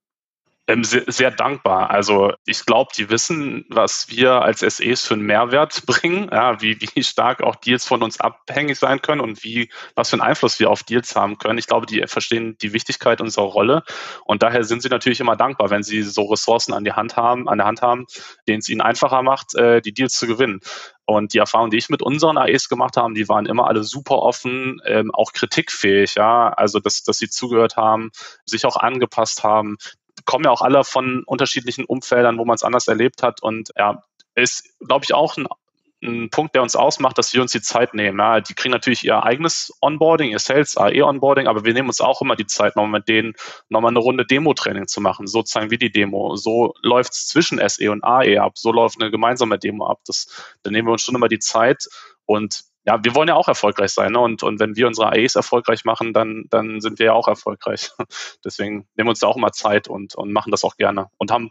Ähm, 0.69 0.85
sehr, 0.85 1.05
sehr, 1.07 1.31
dankbar. 1.31 1.91
Also 1.91 2.35
ich 2.45 2.67
glaube, 2.67 2.91
die 2.95 3.09
wissen, 3.09 3.65
was 3.71 4.11
wir 4.11 4.43
als 4.43 4.61
SEs 4.61 5.07
für 5.07 5.15
einen 5.15 5.23
Mehrwert 5.25 5.83
bringen, 5.87 6.29
ja, 6.31 6.61
wie, 6.61 6.79
wie 6.79 7.03
stark 7.03 7.43
auch 7.43 7.57
Deals 7.57 7.87
von 7.87 8.03
uns 8.03 8.21
abhängig 8.21 8.79
sein 8.79 9.01
können 9.01 9.23
und 9.23 9.43
wie 9.43 9.71
was 9.95 10.11
für 10.11 10.17
einen 10.17 10.29
Einfluss 10.29 10.61
wir 10.61 10.69
auf 10.69 10.83
Deals 10.83 11.17
haben 11.17 11.39
können. 11.39 11.59
Ich 11.59 11.69
glaube, 11.69 11.87
die 11.87 12.05
verstehen 12.07 12.59
die 12.61 12.75
Wichtigkeit 12.75 13.23
unserer 13.23 13.47
Rolle 13.47 13.83
und 14.27 14.43
daher 14.43 14.63
sind 14.63 14.83
sie 14.83 14.91
natürlich 14.91 15.21
immer 15.21 15.37
dankbar, 15.37 15.71
wenn 15.71 15.83
sie 15.83 16.03
so 16.03 16.27
Ressourcen 16.27 16.75
an 16.75 16.85
die 16.85 16.93
Hand 16.93 17.17
haben, 17.17 17.49
an 17.49 17.57
der 17.57 17.67
Hand 17.67 17.81
haben, 17.81 18.05
denen 18.47 18.59
es 18.59 18.69
ihnen 18.69 18.83
einfacher 18.83 19.23
macht, 19.23 19.55
äh, 19.55 19.81
die 19.81 19.95
Deals 19.95 20.19
zu 20.19 20.27
gewinnen. 20.27 20.61
Und 21.07 21.33
die 21.33 21.39
Erfahrungen, 21.39 21.71
die 21.71 21.79
ich 21.79 21.89
mit 21.89 22.03
unseren 22.03 22.37
AEs 22.37 22.69
gemacht 22.69 22.99
habe, 22.99 23.15
die 23.15 23.31
waren 23.31 23.47
immer 23.47 23.67
alle 23.69 23.83
super 23.83 24.19
offen, 24.19 24.83
ähm, 24.85 25.11
auch 25.15 25.33
kritikfähig, 25.33 26.17
ja. 26.17 26.51
Also, 26.51 26.81
dass, 26.81 27.03
dass 27.03 27.17
sie 27.17 27.31
zugehört 27.31 27.79
haben, 27.79 28.11
sich 28.45 28.67
auch 28.67 28.77
angepasst 28.77 29.43
haben, 29.43 29.79
kommen 30.29 30.45
ja 30.45 30.51
auch 30.51 30.61
alle 30.61 30.85
von 30.85 31.25
unterschiedlichen 31.25 31.87
Umfeldern, 31.87 32.37
wo 32.37 32.45
man 32.45 32.55
es 32.55 32.63
anders 32.63 32.87
erlebt 32.87 33.23
hat. 33.23 33.43
Und 33.43 33.71
ja, 33.79 34.05
ist, 34.35 34.79
glaube 34.79 35.07
ich, 35.07 35.15
auch 35.15 35.39
ein, 35.39 35.49
ein, 36.05 36.29
Punkt, 36.29 36.55
der 36.55 36.63
uns 36.63 36.77
ausmacht, 36.77 37.17
dass 37.17 37.33
wir 37.33 37.41
uns 37.41 37.53
die 37.53 37.63
Zeit 37.63 37.95
nehmen. 37.95 38.19
Ja, 38.19 38.41
die 38.43 38.53
kriegen 38.53 38.73
natürlich 38.73 39.03
ihr 39.05 39.23
eigenes 39.23 39.73
Onboarding, 39.81 40.31
ihr 40.31 40.39
Sales, 40.39 40.77
AE-Onboarding, 40.77 41.47
aber 41.47 41.65
wir 41.65 41.73
nehmen 41.73 41.89
uns 41.89 42.03
auch 42.03 42.21
immer 42.21 42.37
die 42.37 42.47
Zeit, 42.47 42.77
nochmal 42.77 43.01
mit 43.01 43.09
denen 43.09 43.33
nochmal 43.71 43.91
eine 43.91 44.01
Runde 44.01 44.27
Demo-Training 44.27 44.87
zu 44.87 45.01
machen. 45.01 45.27
So 45.27 45.43
zeigen 45.43 45.71
wir 45.71 45.79
die 45.79 45.91
Demo. 45.91 46.37
So 46.37 46.75
läuft 46.83 47.15
es 47.15 47.27
zwischen 47.29 47.59
SE 47.67 47.91
und 47.91 48.05
AE 48.05 48.37
ab. 48.39 48.59
So 48.59 48.71
läuft 48.71 49.01
eine 49.01 49.11
gemeinsame 49.11 49.59
Demo 49.59 49.87
ab. 49.87 50.01
Das, 50.07 50.27
da 50.63 50.71
nehmen 50.71 50.89
wir 50.89 50.93
uns 50.93 51.03
schon 51.03 51.15
immer 51.15 51.29
die 51.29 51.39
Zeit 51.39 51.89
und 52.27 52.65
ja, 52.89 53.05
wir 53.05 53.15
wollen 53.15 53.29
ja 53.29 53.35
auch 53.35 53.49
erfolgreich 53.49 53.91
sein. 53.91 54.13
Ne? 54.13 54.19
Und, 54.19 54.43
und 54.43 54.61
wenn 54.61 54.75
wir 54.75 54.87
unsere 54.87 55.11
AEs 55.13 55.35
erfolgreich 55.35 55.85
machen, 55.85 56.15
dann, 56.15 56.47
dann 56.49 56.81
sind 56.81 56.99
wir 56.99 57.07
ja 57.07 57.13
auch 57.13 57.29
erfolgreich. 57.29 57.91
Deswegen 58.47 58.89
nehmen 58.97 59.09
wir 59.09 59.11
uns 59.11 59.19
da 59.19 59.27
auch 59.27 59.37
immer 59.37 59.53
Zeit 59.53 59.89
und, 59.89 60.15
und 60.15 60.33
machen 60.33 60.51
das 60.51 60.65
auch 60.65 60.79
gerne 60.79 61.09
und 61.19 61.31
haben 61.31 61.51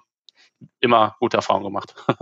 immer 0.80 1.16
gute 1.20 1.38
Erfahrungen 1.38 1.66
gemacht. 1.66 1.94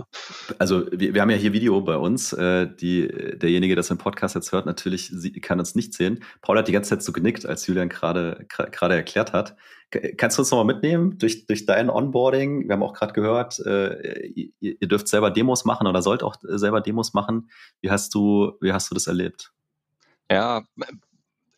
Also 0.58 0.86
wir, 0.92 1.14
wir 1.14 1.22
haben 1.22 1.30
ja 1.30 1.36
hier 1.36 1.52
Video 1.52 1.80
bei 1.80 1.96
uns. 1.96 2.32
Äh, 2.32 2.68
die, 2.74 3.08
derjenige, 3.08 3.74
der 3.74 3.90
im 3.90 3.98
Podcast 3.98 4.34
jetzt 4.34 4.52
hört, 4.52 4.66
natürlich 4.66 5.08
sie, 5.12 5.32
kann 5.32 5.58
uns 5.58 5.74
nicht 5.74 5.92
sehen. 5.92 6.24
Paul 6.40 6.58
hat 6.58 6.68
die 6.68 6.72
ganze 6.72 6.90
Zeit 6.90 7.02
so 7.02 7.12
genickt, 7.12 7.46
als 7.46 7.66
Julian 7.66 7.88
gerade 7.88 8.46
gerade 8.48 8.94
erklärt 8.94 9.32
hat. 9.32 9.56
Kannst 9.90 10.36
du 10.36 10.42
uns 10.42 10.50
nochmal 10.50 10.74
mitnehmen 10.74 11.16
durch, 11.18 11.46
durch 11.46 11.64
dein 11.64 11.90
Onboarding? 11.90 12.68
Wir 12.68 12.74
haben 12.74 12.82
auch 12.82 12.92
gerade 12.92 13.12
gehört, 13.12 13.60
äh, 13.60 14.26
ihr, 14.26 14.50
ihr, 14.58 14.88
dürft 14.88 15.06
selber 15.06 15.30
Demos 15.30 15.64
machen 15.64 15.86
oder 15.86 16.02
sollt 16.02 16.24
auch 16.24 16.36
selber 16.42 16.80
Demos 16.80 17.14
machen. 17.14 17.50
Wie 17.80 17.90
hast 17.90 18.12
du, 18.14 18.52
wie 18.60 18.72
hast 18.72 18.90
du 18.90 18.94
das 18.94 19.06
erlebt? 19.06 19.52
Ja, 20.30 20.64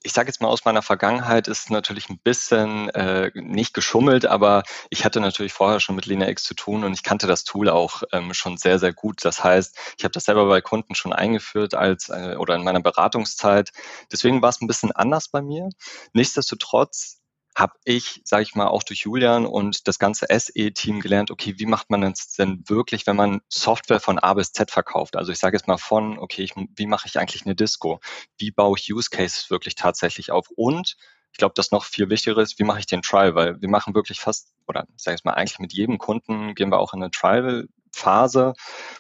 ich 0.03 0.13
sage 0.13 0.29
jetzt 0.29 0.41
mal 0.41 0.49
aus 0.49 0.65
meiner 0.65 0.83
Vergangenheit 0.83 1.49
ist 1.49 1.71
natürlich 1.71 2.09
ein 2.09 2.19
bisschen 2.19 2.89
äh, 2.91 3.31
nicht 3.35 3.75
geschummelt, 3.75 4.27
aber 4.27 4.63
ich 4.91 5.05
hatte 5.05 5.21
natürlich 5.21 5.53
vorher 5.53 5.81
schon 5.81 5.97
mit 5.97 6.07
LinaX 6.07 6.45
zu 6.45 6.55
tun 6.55 6.85
und 6.85 6.93
ich 6.93 7.03
kannte 7.03 7.27
das 7.27 7.45
Tool 7.45 7.69
auch 7.69 8.03
ähm, 8.13 8.33
schon 8.33 8.57
sehr, 8.59 8.79
sehr 8.79 8.93
gut. 8.93 9.25
Das 9.25 9.43
heißt, 9.43 9.77
ich 9.99 10.05
habe 10.05 10.13
das 10.13 10.25
selber 10.25 10.47
bei 10.47 10.61
Kunden 10.61 10.95
schon 10.95 11.13
eingeführt 11.13 11.75
als 11.75 12.11
äh, 12.11 12.37
oder 12.39 12.55
in 12.55 12.63
meiner 12.63 12.81
Beratungszeit. 12.81 13.73
Deswegen 14.13 14.41
war 14.41 14.51
es 14.51 14.61
ein 14.61 14.69
bisschen 14.69 14.93
anders 14.93 15.29
bei 15.29 15.43
mir. 15.43 15.69
Nichtsdestotrotz 16.13 17.18
habe 17.59 17.73
ich, 17.85 18.21
sage 18.25 18.45
ich 18.45 18.55
mal, 18.55 18.69
auch 18.69 18.85
durch 18.85 19.01
Julian 19.01 19.45
und 19.45 19.89
das 19.89 19.99
ganze 19.99 20.27
SE-Team 20.31 21.01
gelernt, 21.01 21.33
okay, 21.33 21.55
wie 21.59 21.67
macht 21.67 21.91
man 21.91 22.05
es 22.05 22.35
denn 22.35 22.63
wirklich, 22.69 23.05
wenn 23.09 23.17
man 23.17 23.41
Software 23.49 23.99
von 23.99 24.21
A 24.21 24.35
bis 24.35 24.53
Z 24.53 24.71
verkauft? 24.71 25.17
Also 25.17 25.33
ich 25.33 25.39
sage 25.39 25.57
jetzt 25.57 25.67
mal 25.67 25.77
von, 25.77 26.21
okay, 26.21 26.43
ich, 26.43 26.55
wie 26.55 26.87
mache 26.87 27.09
ich 27.09 27.19
eigentlich 27.19 27.45
eine 27.47 27.57
Disco? 27.57 27.99
Wie 28.39 28.53
baue 28.53 28.79
ich 28.79 28.93
Use 28.93 29.11
Cases 29.11 29.51
wirklich 29.51 29.75
tatsächlich 29.75 30.31
auf? 30.31 30.47
Und 30.55 30.97
ich 31.33 31.39
glaube, 31.39 31.55
das 31.57 31.73
noch 31.73 31.85
viel 31.85 32.09
wichtiger 32.11 32.41
ist, 32.41 32.61
wie 32.61 32.65
mache 32.65 32.79
ich 32.79 32.87
den 32.87 33.03
Trial? 33.03 33.35
Weil 33.35 33.61
wir 33.61 33.69
machen 33.69 33.93
wirklich 33.93 34.21
fast, 34.21 34.53
oder 34.69 34.87
ich 34.97 35.03
sage 35.03 35.17
jetzt 35.17 35.25
mal, 35.25 35.35
eigentlich 35.35 35.59
mit 35.59 35.73
jedem 35.73 35.99
Kunden 35.99 36.55
gehen 36.55 36.71
wir 36.71 36.79
auch 36.79 36.95
in 36.95 37.03
eine 37.03 37.11
Trial-Phase, 37.11 38.55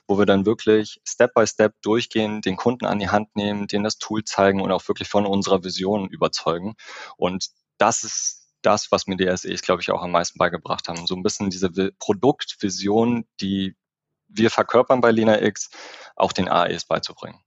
wo 0.09 0.19
wir 0.19 0.27
dann 0.27 0.47
wirklich 0.47 1.00
Step 1.05 1.33
by 1.33 1.47
Step 1.47 1.75
durchgehen, 1.83 2.41
den 2.41 2.57
Kunden 2.57 2.87
an 2.87 2.99
die 2.99 3.09
Hand 3.09 3.37
nehmen, 3.37 3.69
denen 3.69 3.85
das 3.85 3.99
Tool 3.99 4.25
zeigen 4.25 4.61
und 4.61 4.73
auch 4.73 4.88
wirklich 4.88 5.09
von 5.09 5.27
unserer 5.27 5.62
Vision 5.62 6.09
überzeugen. 6.09 6.75
Und 7.17 7.50
das 7.79 8.03
ist 8.03 8.38
das, 8.62 8.91
was 8.91 9.07
mir 9.07 9.17
die 9.17 9.35
SEs, 9.37 9.62
glaube 9.62 9.83
ich, 9.83 9.91
auch 9.91 10.03
am 10.03 10.11
meisten 10.11 10.38
beigebracht 10.38 10.88
haben. 10.88 11.07
So 11.07 11.15
ein 11.15 11.23
bisschen 11.23 11.50
diese 11.50 11.71
Produktvision, 11.99 13.25
die 13.41 13.77
wir 14.29 14.50
verkörpern 14.50 15.00
bei 15.00 15.11
Lina 15.11 15.43
X, 15.43 15.71
auch 16.17 16.33
den 16.33 16.49
AEs 16.49 16.85
beizubringen. 16.85 17.41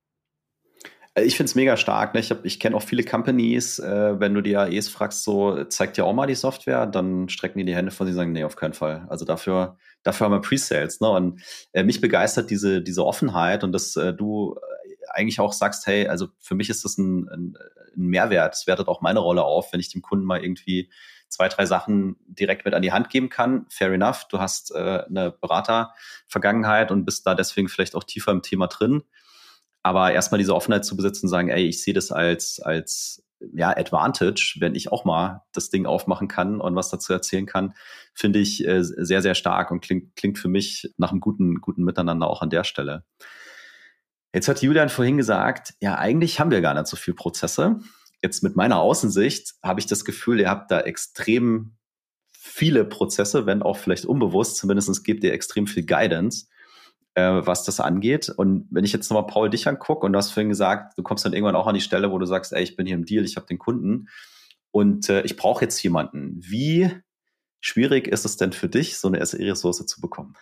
Äh, 1.13 1.23
ich 1.23 1.37
finde 1.37 1.49
es 1.49 1.55
mega 1.55 1.77
stark. 1.77 2.13
Ne? 2.13 2.19
Ich, 2.19 2.33
ich 2.43 2.59
kenne 2.59 2.75
auch 2.75 2.83
viele 2.83 3.03
Companies, 3.03 3.79
äh, 3.79 4.19
wenn 4.19 4.33
du 4.33 4.41
die 4.41 4.55
AEs 4.55 4.89
fragst, 4.89 5.23
so, 5.23 5.63
zeigt 5.65 5.97
dir 5.97 6.05
auch 6.05 6.13
mal 6.13 6.27
die 6.27 6.35
Software, 6.35 6.85
dann 6.85 7.29
strecken 7.29 7.59
die 7.59 7.65
die 7.65 7.75
Hände 7.75 7.91
vor 7.91 8.05
sich 8.05 8.13
und 8.13 8.17
sagen, 8.17 8.31
nee, 8.31 8.43
auf 8.43 8.55
keinen 8.55 8.73
Fall. 8.73 9.05
Also 9.09 9.25
dafür, 9.25 9.77
dafür 10.03 10.25
haben 10.25 10.33
wir 10.33 10.41
Pre-Sales. 10.41 11.01
Ne? 11.01 11.09
Und 11.09 11.41
äh, 11.73 11.83
mich 11.83 12.01
begeistert 12.01 12.49
diese, 12.49 12.81
diese 12.81 13.05
Offenheit 13.05 13.63
und 13.63 13.71
dass 13.71 13.95
äh, 13.95 14.13
du 14.13 14.57
eigentlich 15.13 15.39
auch 15.39 15.53
sagst, 15.53 15.87
hey, 15.87 16.07
also 16.07 16.27
für 16.39 16.55
mich 16.55 16.69
ist 16.69 16.85
das 16.85 16.97
ein, 16.97 17.27
ein, 17.29 17.57
ein 17.95 18.07
Mehrwert. 18.07 18.55
Es 18.55 18.67
wertet 18.67 18.87
auch 18.87 19.01
meine 19.01 19.19
Rolle 19.19 19.43
auf, 19.43 19.73
wenn 19.73 19.79
ich 19.79 19.89
dem 19.89 20.01
Kunden 20.01 20.25
mal 20.25 20.43
irgendwie 20.43 20.89
zwei, 21.29 21.47
drei 21.47 21.65
Sachen 21.65 22.17
direkt 22.25 22.65
mit 22.65 22.73
an 22.73 22.81
die 22.81 22.91
Hand 22.91 23.09
geben 23.09 23.29
kann. 23.29 23.65
Fair 23.69 23.91
enough. 23.91 24.27
Du 24.29 24.39
hast 24.39 24.73
äh, 24.75 25.03
eine 25.07 25.31
Berater-Vergangenheit 25.31 26.91
und 26.91 27.05
bist 27.05 27.25
da 27.25 27.35
deswegen 27.35 27.69
vielleicht 27.69 27.95
auch 27.95 28.03
tiefer 28.03 28.31
im 28.31 28.41
Thema 28.41 28.67
drin. 28.67 29.03
Aber 29.83 30.11
erstmal 30.11 30.37
diese 30.37 30.53
Offenheit 30.53 30.85
zu 30.85 30.95
besitzen 30.95 31.25
und 31.25 31.31
sagen, 31.31 31.49
ey, 31.49 31.65
ich 31.65 31.81
sehe 31.81 31.93
das 31.93 32.11
als, 32.11 32.59
als 32.59 33.23
ja, 33.53 33.75
Advantage, 33.75 34.57
wenn 34.59 34.75
ich 34.75 34.91
auch 34.91 35.05
mal 35.05 35.43
das 35.53 35.69
Ding 35.69 35.85
aufmachen 35.85 36.27
kann 36.27 36.61
und 36.61 36.75
was 36.75 36.89
dazu 36.89 37.13
erzählen 37.13 37.45
kann, 37.45 37.73
finde 38.13 38.39
ich 38.39 38.65
äh, 38.67 38.83
sehr, 38.83 39.21
sehr 39.21 39.35
stark 39.35 39.71
und 39.71 39.81
klingt, 39.81 40.15
klingt 40.15 40.37
für 40.37 40.49
mich 40.49 40.93
nach 40.97 41.11
einem 41.11 41.21
guten, 41.21 41.55
guten 41.61 41.83
Miteinander 41.83 42.27
auch 42.27 42.41
an 42.41 42.49
der 42.49 42.63
Stelle. 42.63 43.03
Jetzt 44.33 44.47
hat 44.47 44.61
Julian 44.61 44.89
vorhin 44.89 45.17
gesagt, 45.17 45.73
ja, 45.81 45.97
eigentlich 45.97 46.39
haben 46.39 46.51
wir 46.51 46.61
gar 46.61 46.73
nicht 46.73 46.87
so 46.87 46.95
viel 46.95 47.13
Prozesse. 47.13 47.79
Jetzt 48.23 48.43
mit 48.43 48.55
meiner 48.55 48.79
Außensicht 48.79 49.55
habe 49.61 49.79
ich 49.79 49.87
das 49.87 50.05
Gefühl, 50.05 50.39
ihr 50.39 50.49
habt 50.49 50.71
da 50.71 50.81
extrem 50.81 51.75
viele 52.31 52.85
Prozesse, 52.85 53.45
wenn 53.45 53.61
auch 53.61 53.77
vielleicht 53.77 54.05
unbewusst, 54.05 54.57
zumindest 54.57 55.03
gebt 55.03 55.23
ihr 55.23 55.33
extrem 55.33 55.67
viel 55.67 55.85
Guidance, 55.85 56.47
äh, 57.13 57.41
was 57.43 57.65
das 57.65 57.79
angeht. 57.79 58.29
Und 58.29 58.67
wenn 58.71 58.85
ich 58.85 58.93
jetzt 58.93 59.09
nochmal 59.09 59.27
Paul 59.27 59.49
dich 59.49 59.67
angucke 59.67 60.05
und 60.05 60.13
du 60.13 60.17
hast 60.17 60.31
vorhin 60.31 60.49
gesagt, 60.49 60.97
du 60.97 61.03
kommst 61.03 61.25
dann 61.25 61.33
irgendwann 61.33 61.55
auch 61.55 61.67
an 61.67 61.75
die 61.75 61.81
Stelle, 61.81 62.11
wo 62.11 62.17
du 62.17 62.25
sagst, 62.25 62.53
ey, 62.53 62.63
ich 62.63 62.75
bin 62.75 62.87
hier 62.87 62.95
im 62.95 63.05
Deal, 63.05 63.25
ich 63.25 63.35
habe 63.35 63.47
den 63.47 63.59
Kunden 63.59 64.07
und 64.71 65.09
äh, 65.09 65.21
ich 65.21 65.35
brauche 65.35 65.63
jetzt 65.63 65.81
jemanden. 65.83 66.37
Wie 66.39 66.89
schwierig 67.59 68.07
ist 68.07 68.25
es 68.25 68.37
denn 68.37 68.53
für 68.53 68.69
dich, 68.69 68.97
so 68.97 69.07
eine 69.07 69.23
SE-Ressource 69.23 69.85
zu 69.85 70.01
bekommen? 70.01 70.35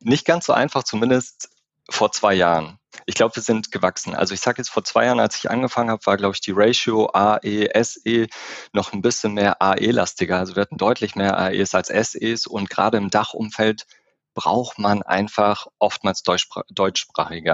Nicht 0.00 0.26
ganz 0.26 0.46
so 0.46 0.52
einfach, 0.52 0.84
zumindest 0.84 1.50
vor 1.88 2.12
zwei 2.12 2.34
Jahren. 2.34 2.78
Ich 3.06 3.14
glaube, 3.14 3.36
wir 3.36 3.42
sind 3.42 3.70
gewachsen. 3.70 4.14
Also 4.14 4.34
ich 4.34 4.40
sage 4.40 4.58
jetzt 4.58 4.70
vor 4.70 4.84
zwei 4.84 5.06
Jahren, 5.06 5.20
als 5.20 5.36
ich 5.36 5.50
angefangen 5.50 5.90
habe, 5.90 6.04
war, 6.06 6.16
glaube 6.16 6.34
ich, 6.34 6.40
die 6.40 6.52
Ratio 6.54 7.10
AE, 7.12 7.68
SE 7.82 8.26
noch 8.72 8.92
ein 8.92 9.02
bisschen 9.02 9.34
mehr 9.34 9.60
AE-lastiger. 9.60 10.38
Also 10.38 10.56
wir 10.56 10.62
hatten 10.62 10.78
deutlich 10.78 11.14
mehr 11.14 11.38
AEs 11.38 11.74
als 11.74 11.88
SEs 11.88 12.46
und 12.46 12.70
gerade 12.70 12.96
im 12.98 13.10
Dachumfeld 13.10 13.84
braucht 14.34 14.78
man 14.78 15.02
einfach 15.02 15.66
oftmals 15.78 16.22
deutschspr 16.22 16.64
deutschsprachige 16.70 17.52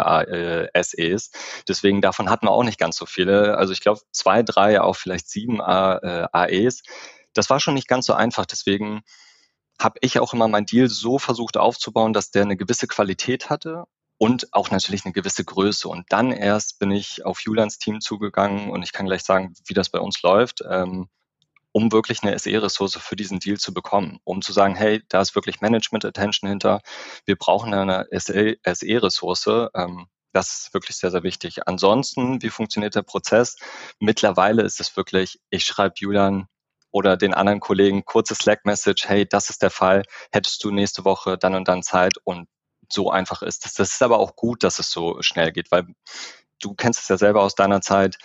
äh, 0.74 0.82
SEs. 0.82 1.30
Deswegen 1.68 2.00
davon 2.00 2.30
hatten 2.30 2.46
wir 2.46 2.52
auch 2.52 2.64
nicht 2.64 2.78
ganz 2.78 2.96
so 2.96 3.06
viele. 3.06 3.58
Also 3.58 3.72
ich 3.72 3.80
glaube 3.80 4.00
zwei, 4.12 4.42
drei, 4.42 4.80
auch 4.80 4.96
vielleicht 4.96 5.28
sieben 5.28 5.60
äh, 5.60 6.26
AEs. 6.32 6.82
Das 7.34 7.50
war 7.50 7.60
schon 7.60 7.74
nicht 7.74 7.88
ganz 7.88 8.06
so 8.06 8.14
einfach. 8.14 8.46
Deswegen 8.46 9.02
habe 9.78 9.98
ich 10.02 10.18
auch 10.18 10.32
immer 10.34 10.48
mein 10.48 10.66
Deal 10.66 10.88
so 10.88 11.18
versucht 11.18 11.56
aufzubauen, 11.56 12.12
dass 12.12 12.30
der 12.30 12.42
eine 12.42 12.56
gewisse 12.56 12.86
Qualität 12.86 13.50
hatte 13.50 13.84
und 14.20 14.52
auch 14.52 14.70
natürlich 14.70 15.06
eine 15.06 15.14
gewisse 15.14 15.44
Größe. 15.44 15.88
Und 15.88 16.04
dann 16.10 16.30
erst 16.30 16.78
bin 16.78 16.90
ich 16.90 17.24
auf 17.24 17.40
Julians 17.40 17.78
Team 17.78 18.02
zugegangen 18.02 18.70
und 18.70 18.82
ich 18.82 18.92
kann 18.92 19.06
gleich 19.06 19.22
sagen, 19.22 19.54
wie 19.66 19.72
das 19.72 19.88
bei 19.88 19.98
uns 19.98 20.20
läuft, 20.20 20.62
ähm, 20.68 21.08
um 21.72 21.90
wirklich 21.90 22.22
eine 22.22 22.38
SE-Ressource 22.38 22.98
für 22.98 23.16
diesen 23.16 23.38
Deal 23.38 23.56
zu 23.56 23.72
bekommen, 23.72 24.18
um 24.24 24.42
zu 24.42 24.52
sagen, 24.52 24.74
hey, 24.74 25.02
da 25.08 25.22
ist 25.22 25.34
wirklich 25.34 25.62
Management-Attention 25.62 26.50
hinter, 26.50 26.82
wir 27.24 27.36
brauchen 27.36 27.72
eine 27.72 28.08
SE-Ressource. 28.12 29.70
Ähm, 29.74 30.06
das 30.34 30.66
ist 30.66 30.74
wirklich 30.74 30.98
sehr, 30.98 31.10
sehr 31.10 31.22
wichtig. 31.22 31.66
Ansonsten, 31.66 32.42
wie 32.42 32.50
funktioniert 32.50 32.96
der 32.96 33.02
Prozess? 33.02 33.56
Mittlerweile 34.00 34.62
ist 34.62 34.80
es 34.80 34.94
wirklich, 34.98 35.40
ich 35.48 35.64
schreibe 35.64 35.94
Julian 35.96 36.46
oder 36.90 37.16
den 37.16 37.32
anderen 37.32 37.60
Kollegen 37.60 38.04
kurze 38.04 38.34
Slack-Message, 38.34 39.08
hey, 39.08 39.26
das 39.26 39.48
ist 39.48 39.62
der 39.62 39.70
Fall, 39.70 40.02
hättest 40.30 40.62
du 40.62 40.70
nächste 40.70 41.06
Woche 41.06 41.38
dann 41.38 41.54
und 41.54 41.68
dann 41.68 41.82
Zeit 41.82 42.18
und 42.24 42.48
so 42.92 43.10
einfach 43.10 43.42
ist. 43.42 43.64
Das, 43.64 43.74
das 43.74 43.92
ist 43.92 44.02
aber 44.02 44.18
auch 44.18 44.36
gut, 44.36 44.62
dass 44.62 44.78
es 44.78 44.90
so 44.90 45.20
schnell 45.22 45.52
geht, 45.52 45.70
weil 45.70 45.86
du 46.60 46.74
kennst 46.74 47.00
es 47.00 47.08
ja 47.08 47.16
selber 47.16 47.42
aus 47.42 47.54
deiner 47.54 47.80
Zeit. 47.80 48.18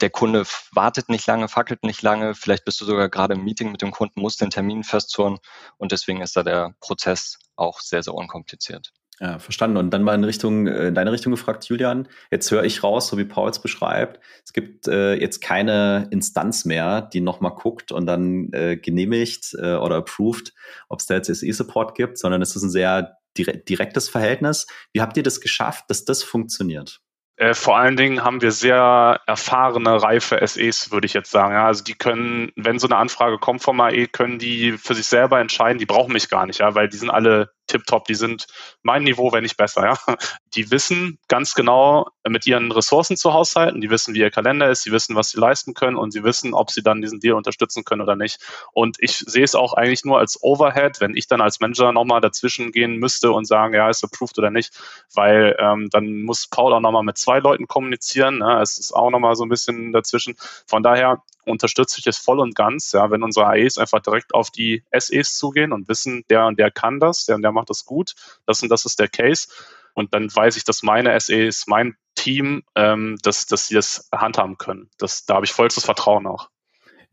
Der 0.00 0.10
Kunde 0.10 0.44
wartet 0.72 1.08
nicht 1.08 1.26
lange, 1.26 1.48
fackelt 1.48 1.82
nicht 1.84 2.02
lange. 2.02 2.34
Vielleicht 2.34 2.64
bist 2.64 2.80
du 2.80 2.84
sogar 2.84 3.08
gerade 3.08 3.34
im 3.34 3.44
Meeting 3.44 3.70
mit 3.70 3.82
dem 3.82 3.90
Kunden, 3.90 4.20
musst 4.20 4.40
den 4.40 4.50
Termin 4.50 4.82
festzurren. 4.82 5.38
Und 5.76 5.92
deswegen 5.92 6.22
ist 6.22 6.36
da 6.36 6.42
der 6.42 6.74
Prozess 6.80 7.38
auch 7.56 7.80
sehr, 7.80 8.02
sehr 8.02 8.14
unkompliziert. 8.14 8.92
Ja, 9.22 9.38
verstanden. 9.38 9.76
Und 9.76 9.90
dann 9.90 10.02
mal 10.02 10.14
in 10.14 10.24
Richtung, 10.24 10.66
äh, 10.66 10.88
in 10.88 10.94
deine 10.94 11.12
Richtung 11.12 11.30
gefragt, 11.30 11.66
Julian. 11.66 12.08
Jetzt 12.30 12.50
höre 12.50 12.64
ich 12.64 12.82
raus, 12.82 13.08
so 13.08 13.18
wie 13.18 13.26
Paul 13.26 13.50
es 13.50 13.58
beschreibt. 13.58 14.18
Es 14.46 14.54
gibt 14.54 14.88
äh, 14.88 15.14
jetzt 15.14 15.42
keine 15.42 16.08
Instanz 16.10 16.64
mehr, 16.64 17.02
die 17.02 17.20
nochmal 17.20 17.52
guckt 17.54 17.92
und 17.92 18.06
dann 18.06 18.50
äh, 18.54 18.78
genehmigt 18.78 19.54
äh, 19.58 19.74
oder 19.74 19.96
approved, 19.96 20.54
ob 20.88 21.00
es 21.00 21.06
da 21.06 21.16
jetzt 21.16 21.26
SE-Support 21.26 21.94
gibt, 21.94 22.16
sondern 22.16 22.40
es 22.40 22.56
ist 22.56 22.62
ein 22.62 22.70
sehr 22.70 23.19
direktes 23.36 24.08
Verhältnis. 24.08 24.66
Wie 24.92 25.00
habt 25.00 25.16
ihr 25.16 25.22
das 25.22 25.40
geschafft, 25.40 25.84
dass 25.88 26.04
das 26.04 26.22
funktioniert? 26.22 27.00
Äh, 27.40 27.54
vor 27.54 27.78
allen 27.78 27.96
Dingen 27.96 28.22
haben 28.22 28.42
wir 28.42 28.52
sehr 28.52 29.20
erfahrene, 29.26 30.02
reife 30.02 30.46
SEs, 30.46 30.92
würde 30.92 31.06
ich 31.06 31.14
jetzt 31.14 31.30
sagen. 31.30 31.54
Ja, 31.54 31.66
also 31.66 31.82
die 31.82 31.94
können, 31.94 32.52
wenn 32.54 32.78
so 32.78 32.86
eine 32.86 32.96
Anfrage 32.96 33.38
kommt 33.38 33.62
vom 33.62 33.80
AE, 33.80 34.08
können 34.08 34.38
die 34.38 34.72
für 34.76 34.94
sich 34.94 35.06
selber 35.06 35.40
entscheiden, 35.40 35.78
die 35.78 35.86
brauchen 35.86 36.12
mich 36.12 36.28
gar 36.28 36.44
nicht, 36.44 36.60
ja, 36.60 36.74
weil 36.74 36.90
die 36.90 36.98
sind 36.98 37.08
alle 37.08 37.50
tipptopp, 37.70 38.04
die 38.06 38.14
sind 38.14 38.46
mein 38.82 39.04
Niveau, 39.04 39.32
wenn 39.32 39.42
nicht 39.42 39.56
besser. 39.56 39.84
Ja. 39.84 40.16
Die 40.54 40.70
wissen 40.70 41.18
ganz 41.28 41.54
genau 41.54 42.08
mit 42.28 42.46
ihren 42.46 42.72
Ressourcen 42.72 43.16
zu 43.16 43.32
haushalten, 43.32 43.80
die 43.80 43.90
wissen, 43.90 44.14
wie 44.14 44.20
ihr 44.20 44.30
Kalender 44.30 44.68
ist, 44.68 44.82
sie 44.82 44.92
wissen, 44.92 45.16
was 45.16 45.30
sie 45.30 45.38
leisten 45.38 45.74
können 45.74 45.96
und 45.96 46.10
sie 46.12 46.24
wissen, 46.24 46.54
ob 46.54 46.70
sie 46.70 46.82
dann 46.82 47.00
diesen 47.00 47.20
Deal 47.20 47.34
unterstützen 47.34 47.84
können 47.84 48.02
oder 48.02 48.16
nicht. 48.16 48.38
Und 48.72 48.96
ich 49.00 49.18
sehe 49.18 49.44
es 49.44 49.54
auch 49.54 49.74
eigentlich 49.74 50.04
nur 50.04 50.18
als 50.18 50.42
Overhead, 50.42 51.00
wenn 51.00 51.16
ich 51.16 51.28
dann 51.28 51.40
als 51.40 51.60
Manager 51.60 51.92
nochmal 51.92 52.20
dazwischen 52.20 52.72
gehen 52.72 52.96
müsste 52.96 53.32
und 53.32 53.46
sagen, 53.46 53.74
ja, 53.74 53.88
ist 53.88 54.04
approved 54.04 54.38
oder 54.38 54.50
nicht, 54.50 54.72
weil 55.14 55.56
ähm, 55.58 55.88
dann 55.90 56.22
muss 56.22 56.48
Paul 56.48 56.72
auch 56.72 56.80
nochmal 56.80 57.04
mit 57.04 57.18
zwei 57.18 57.38
Leuten 57.38 57.68
kommunizieren. 57.68 58.38
Ne? 58.38 58.60
Es 58.60 58.78
ist 58.78 58.92
auch 58.92 59.10
nochmal 59.10 59.36
so 59.36 59.44
ein 59.44 59.48
bisschen 59.48 59.92
dazwischen. 59.92 60.34
Von 60.66 60.82
daher 60.82 61.22
unterstütze 61.44 61.98
ich 61.98 62.06
es 62.06 62.18
voll 62.18 62.40
und 62.40 62.54
ganz, 62.54 62.92
ja, 62.92 63.10
wenn 63.10 63.22
unsere 63.22 63.46
AEs 63.46 63.78
einfach 63.78 64.00
direkt 64.00 64.34
auf 64.34 64.50
die 64.50 64.84
SEs 64.96 65.36
zugehen 65.36 65.72
und 65.72 65.88
wissen, 65.88 66.24
der 66.28 66.46
und 66.46 66.58
der 66.58 66.70
kann 66.70 67.00
das, 67.00 67.26
der 67.26 67.36
und 67.36 67.42
der 67.42 67.52
macht 67.52 67.70
das 67.70 67.84
gut, 67.84 68.14
das 68.46 68.62
und 68.62 68.68
das 68.68 68.84
ist 68.84 68.98
der 68.98 69.08
Case. 69.08 69.48
Und 69.94 70.14
dann 70.14 70.34
weiß 70.34 70.56
ich, 70.56 70.64
dass 70.64 70.82
meine 70.82 71.18
SEs, 71.18 71.66
mein 71.66 71.96
Team, 72.14 72.62
ähm, 72.76 73.18
dass, 73.22 73.46
dass 73.46 73.66
sie 73.66 73.74
das 73.74 74.08
handhaben 74.12 74.58
können. 74.58 74.90
Das, 74.98 75.24
da 75.24 75.36
habe 75.36 75.46
ich 75.46 75.52
vollstes 75.52 75.84
Vertrauen 75.84 76.26
auch. 76.26 76.49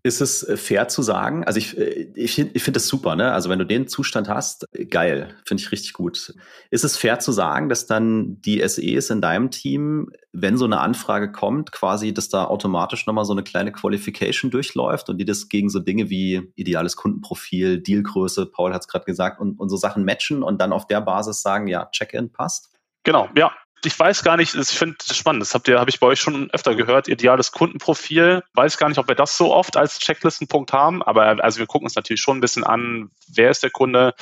Ist 0.07 0.21
es 0.21 0.41
äh, 0.41 0.55
fair 0.55 0.87
zu 0.87 1.01
sagen? 1.01 1.43
Also 1.43 1.57
ich, 1.57 1.77
äh, 1.77 2.09
ich 2.15 2.33
finde 2.33 2.51
ich 2.55 2.63
find 2.63 2.77
das 2.77 2.87
super, 2.87 3.17
ne? 3.17 3.33
Also 3.33 3.49
wenn 3.49 3.59
du 3.59 3.65
den 3.65 3.89
Zustand 3.89 4.29
hast, 4.29 4.65
geil, 4.89 5.35
finde 5.45 5.61
ich 5.61 5.71
richtig 5.73 5.91
gut. 5.91 6.33
Ist 6.71 6.85
es 6.85 6.95
fair 6.95 7.19
zu 7.19 7.33
sagen, 7.33 7.67
dass 7.67 7.87
dann 7.87 8.39
die 8.41 8.65
SEs 8.65 9.09
in 9.09 9.19
deinem 9.19 9.51
Team, 9.51 10.09
wenn 10.31 10.55
so 10.55 10.63
eine 10.63 10.79
Anfrage 10.79 11.29
kommt, 11.29 11.73
quasi, 11.73 12.13
dass 12.13 12.29
da 12.29 12.45
automatisch 12.45 13.05
nochmal 13.05 13.25
so 13.25 13.33
eine 13.33 13.43
kleine 13.43 13.73
Qualification 13.73 14.49
durchläuft 14.49 15.09
und 15.09 15.17
die 15.17 15.25
das 15.25 15.49
gegen 15.49 15.69
so 15.69 15.79
Dinge 15.79 16.09
wie 16.09 16.53
ideales 16.55 16.95
Kundenprofil, 16.95 17.81
Dealgröße, 17.81 18.45
Paul 18.45 18.73
hat 18.73 18.83
es 18.83 18.87
gerade 18.87 19.03
gesagt, 19.03 19.41
und, 19.41 19.59
und 19.59 19.67
so 19.67 19.75
Sachen 19.75 20.05
matchen 20.05 20.41
und 20.41 20.61
dann 20.61 20.71
auf 20.71 20.87
der 20.87 21.01
Basis 21.01 21.41
sagen, 21.41 21.67
ja, 21.67 21.89
Check-in 21.91 22.31
passt? 22.31 22.73
Genau, 23.03 23.27
ja, 23.35 23.51
ich 23.83 23.97
weiß 23.99 24.23
gar 24.23 24.37
nicht, 24.37 24.55
ich 24.55 24.67
finde 24.69 24.97
das 25.07 25.15
spannend, 25.15 25.41
das 25.41 25.53
habt 25.53 25.67
ihr, 25.67 25.79
habe 25.79 25.89
ich 25.89 25.99
bei 25.99 26.07
euch 26.07 26.19
schon 26.19 26.49
öfter 26.51 26.75
gehört, 26.75 27.07
ideales 27.07 27.51
Kundenprofil. 27.51 28.43
Weiß 28.53 28.77
gar 28.77 28.89
nicht, 28.89 28.97
ob 28.97 29.07
wir 29.07 29.15
das 29.15 29.37
so 29.37 29.53
oft 29.53 29.77
als 29.77 29.99
Checklistenpunkt 29.99 30.73
haben, 30.73 31.03
aber 31.03 31.43
also 31.43 31.59
wir 31.59 31.67
gucken 31.67 31.85
uns 31.85 31.95
natürlich 31.95 32.21
schon 32.21 32.37
ein 32.37 32.41
bisschen 32.41 32.63
an, 32.63 33.11
wer 33.27 33.51
ist 33.51 33.63
der 33.63 33.69
Kunde, 33.69 34.13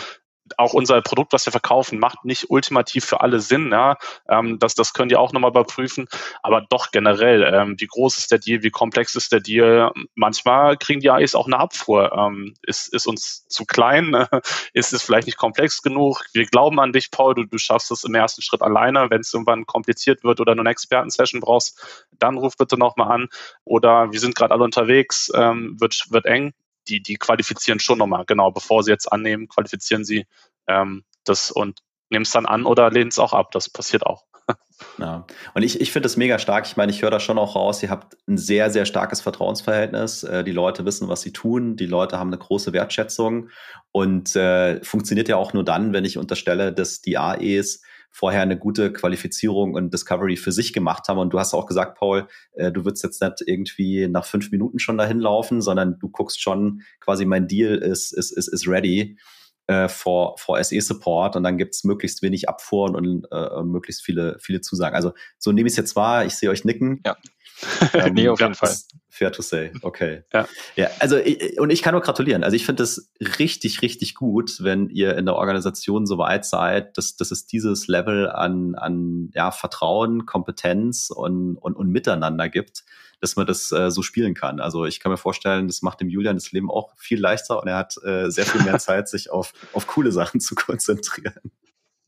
auch 0.58 0.73
unser 0.73 1.01
Produkt, 1.01 1.34
was 1.34 1.45
wir 1.45 1.51
verkaufen, 1.51 1.99
macht 1.99 2.23
nicht 2.23 2.49
ultimativ 2.49 3.05
für 3.05 3.21
alle 3.21 3.39
Sinn. 3.39 3.71
Ja? 3.71 3.97
Ähm, 4.29 4.60
das, 4.60 4.75
das 4.75 4.93
könnt 4.93 5.12
ihr 5.12 5.19
auch 5.19 5.34
nochmal 5.34 5.51
überprüfen. 5.51 6.08
Aber 6.43 6.62
doch 6.62 6.91
generell, 6.91 7.43
ähm, 7.43 7.75
wie 7.79 7.88
groß 7.88 8.17
ist 8.17 8.31
der 8.31 8.39
Deal, 8.39 8.63
wie 8.63 8.69
komplex 8.69 9.15
ist 9.15 9.31
der 9.31 9.39
Deal? 9.39 9.91
Manchmal 10.13 10.77
kriegen 10.77 10.99
die 10.99 11.10
AEs 11.10 11.36
auch 11.36 11.47
eine 11.47 11.60
Abfuhr. 11.60 12.12
Ähm, 12.13 12.53
ist, 12.62 12.93
ist 12.93 13.08
uns 13.08 13.47
zu 13.47 13.65
klein? 13.65 14.13
ist 14.73 14.93
es 14.93 15.03
vielleicht 15.03 15.27
nicht 15.27 15.38
komplex 15.38 15.81
genug? 15.81 16.23
Wir 16.34 16.45
glauben 16.45 16.79
an 16.79 16.93
dich, 16.93 17.12
Paul. 17.12 17.34
Du, 17.36 17.43
du 17.45 17.58
schaffst 17.58 17.91
es 17.91 18.03
im 18.03 18.13
ersten 18.13 18.41
Schritt 18.41 18.62
alleine. 18.62 19.10
Wenn 19.10 19.21
es 19.21 19.34
irgendwann 19.34 19.65
kompliziert 19.65 20.23
wird 20.23 20.39
oder 20.39 20.55
du 20.55 20.62
eine 20.62 20.69
Experten-Session 20.69 21.41
brauchst, 21.41 22.05
dann 22.12 22.38
ruf 22.38 22.55
bitte 22.58 22.77
nochmal 22.77 23.12
an. 23.12 23.27
Oder 23.63 24.12
wir 24.12 24.19
sind 24.19 24.36
gerade 24.36 24.53
alle 24.53 24.63
unterwegs, 24.63 25.31
ähm, 25.36 25.75
wird, 25.79 26.05
wird 26.12 26.25
eng 26.25 26.53
die, 26.88 27.02
die 27.02 27.15
qualifizieren 27.15 27.80
schon 27.80 27.98
nochmal, 27.98 28.26
genau, 28.26 28.52
bevor 28.52 28.84
sie 28.84 28.91
jetzt 28.91 29.12
annehmen, 29.12 29.48
qualifizieren 29.48 30.04
sie 30.04 30.26
ähm, 30.67 31.04
das 31.24 31.52
und 31.52 31.80
nehmen 32.10 32.24
es 32.24 32.32
dann 32.32 32.45
an 32.45 32.65
oder 32.65 32.89
lehnen 32.91 33.10
es 33.10 33.19
auch 33.19 33.34
ab. 33.34 33.52
Das 33.52 33.69
passiert 33.69 34.06
auch. 34.06 34.24
Ja, 34.98 35.26
und 35.54 35.63
ich, 35.63 35.80
ich 35.80 35.93
finde 35.93 36.08
es 36.08 36.17
mega 36.17 36.38
stark. 36.38 36.65
Ich 36.67 36.76
meine, 36.76 36.91
ich 36.91 37.02
höre 37.02 37.10
da 37.10 37.21
schon 37.21 37.38
auch 37.38 37.56
raus, 37.56 37.82
ihr 37.82 37.89
habt 37.89 38.17
ein 38.28 38.38
sehr, 38.38 38.69
sehr 38.69 38.86
starkes 38.86 39.21
Vertrauensverhältnis. 39.21 40.24
Äh, 40.24 40.43
die 40.43 40.52
Leute 40.52 40.84
wissen, 40.84 41.08
was 41.08 41.21
sie 41.21 41.32
tun. 41.32 41.78
Die 41.78 41.86
Leute 41.86 42.19
haben 42.19 42.28
eine 42.28 42.38
große 42.38 42.74
Wertschätzung. 42.74 43.50
Und 43.93 44.36
äh, 44.36 44.84
funktioniert 44.84 45.30
ja 45.30 45.38
auch 45.38 45.54
nur 45.54 45.63
dann, 45.63 45.93
wenn 45.93 46.04
ich 46.04 46.17
unterstelle, 46.17 46.74
dass 46.74 47.02
die 47.02 47.17
AEs 47.17 47.82
vorher 48.15 48.41
eine 48.41 48.58
gute 48.58 48.93
Qualifizierung 48.93 49.73
und 49.73 49.93
Discovery 49.93 50.38
für 50.38 50.54
sich 50.54 50.71
gemacht 50.71 51.10
haben. 51.10 51.17
Und 51.19 51.34
du 51.34 51.39
hast 51.39 51.54
auch 51.54 51.65
gesagt, 51.65 51.97
Paul, 51.97 52.30
äh, 52.54 52.71
du 52.71 52.86
würdest 52.86 53.04
jetzt 53.04 53.21
nicht 53.21 53.43
irgendwie 53.45 54.08
nach 54.08 54.23
fünf 54.23 54.51
Minuten 54.51 54.80
schon 54.80 54.97
dahin 54.97 55.19
laufen, 55.19 55.62
sondern 55.62 55.99
du 55.99 56.08
guckst 56.08 56.41
schon 56.41 56.82
quasi, 57.01 57.25
mein 57.25 57.49
Deal 57.49 57.75
ist, 57.75 58.13
ist, 58.13 58.32
ist, 58.32 58.47
ist 58.47 58.69
ready 58.69 59.17
äh, 59.67 59.89
for, 59.89 60.38
for 60.38 60.63
SE 60.63 60.80
Support 60.80 61.36
und 61.36 61.43
dann 61.43 61.58
gibt's 61.58 61.84
möglichst 61.84 62.21
wenig 62.21 62.47
Abfuhren 62.47 62.95
und, 62.95 63.28
äh, 63.32 63.49
und 63.49 63.69
möglichst 63.69 64.01
viele, 64.01 64.38
viele 64.39 64.62
Zusagen. 64.62 64.95
Also 64.95 65.12
so 65.38 65.51
nehme 65.51 65.67
ich 65.67 65.73
es 65.73 65.78
jetzt 65.78 65.97
wahr, 65.97 66.25
ich 66.25 66.36
sehe 66.36 66.49
euch 66.49 66.63
nicken. 66.63 67.01
Ja. 67.06 67.17
Ähm, 67.93 68.13
nee, 68.13 68.28
auf 68.28 68.39
jeden 68.39 68.56
Fall. 68.56 68.75
Fair 69.10 69.32
to 69.32 69.41
say, 69.41 69.71
okay. 69.82 70.23
Ja, 70.34 70.47
ja 70.75 70.89
also 70.99 71.17
ich, 71.17 71.60
und 71.60 71.69
ich 71.69 71.82
kann 71.82 71.93
nur 71.93 72.01
gratulieren. 72.01 72.43
Also 72.43 72.56
ich 72.56 72.65
finde 72.65 72.84
es 72.84 73.10
richtig, 73.39 73.82
richtig 73.82 74.15
gut, 74.15 74.58
wenn 74.60 74.89
ihr 74.89 75.17
in 75.17 75.25
der 75.25 75.36
Organisation 75.36 76.06
so 76.06 76.17
weit 76.17 76.45
seid, 76.45 76.97
dass, 76.97 77.15
dass 77.15 77.32
es 77.32 77.47
dieses 77.47 77.88
Level 77.88 78.30
an, 78.30 78.75
an 78.75 79.30
ja, 79.34 79.51
Vertrauen, 79.51 80.25
Kompetenz 80.25 81.10
und, 81.10 81.58
und, 81.58 81.75
und 81.75 81.89
Miteinander 81.89 82.49
gibt, 82.49 82.84
dass 83.21 83.36
man 83.36 83.47
das 83.47 83.71
äh, 83.71 83.89
so 83.91 84.01
spielen 84.01 84.34
kann. 84.34 84.60
Also 84.60 84.86
ich 84.86 84.99
kann 84.99 85.12
mir 85.12 85.17
vorstellen, 85.17 85.67
das 85.67 85.82
macht 85.82 86.01
dem 86.01 86.10
Julian 86.10 86.36
das 86.36 86.51
Leben 86.51 86.69
auch 86.69 86.93
viel 86.97 87.19
leichter 87.19 87.62
und 87.62 87.67
er 87.67 87.78
hat 87.78 87.95
äh, 88.04 88.30
sehr 88.30 88.45
viel 88.45 88.63
mehr 88.63 88.80
Zeit, 88.80 89.08
sich 89.08 89.32
auf, 89.32 89.54
auf 89.73 89.88
coole 89.88 90.12
Sachen 90.12 90.41
zu 90.41 90.56
konzentrieren. 90.56 91.51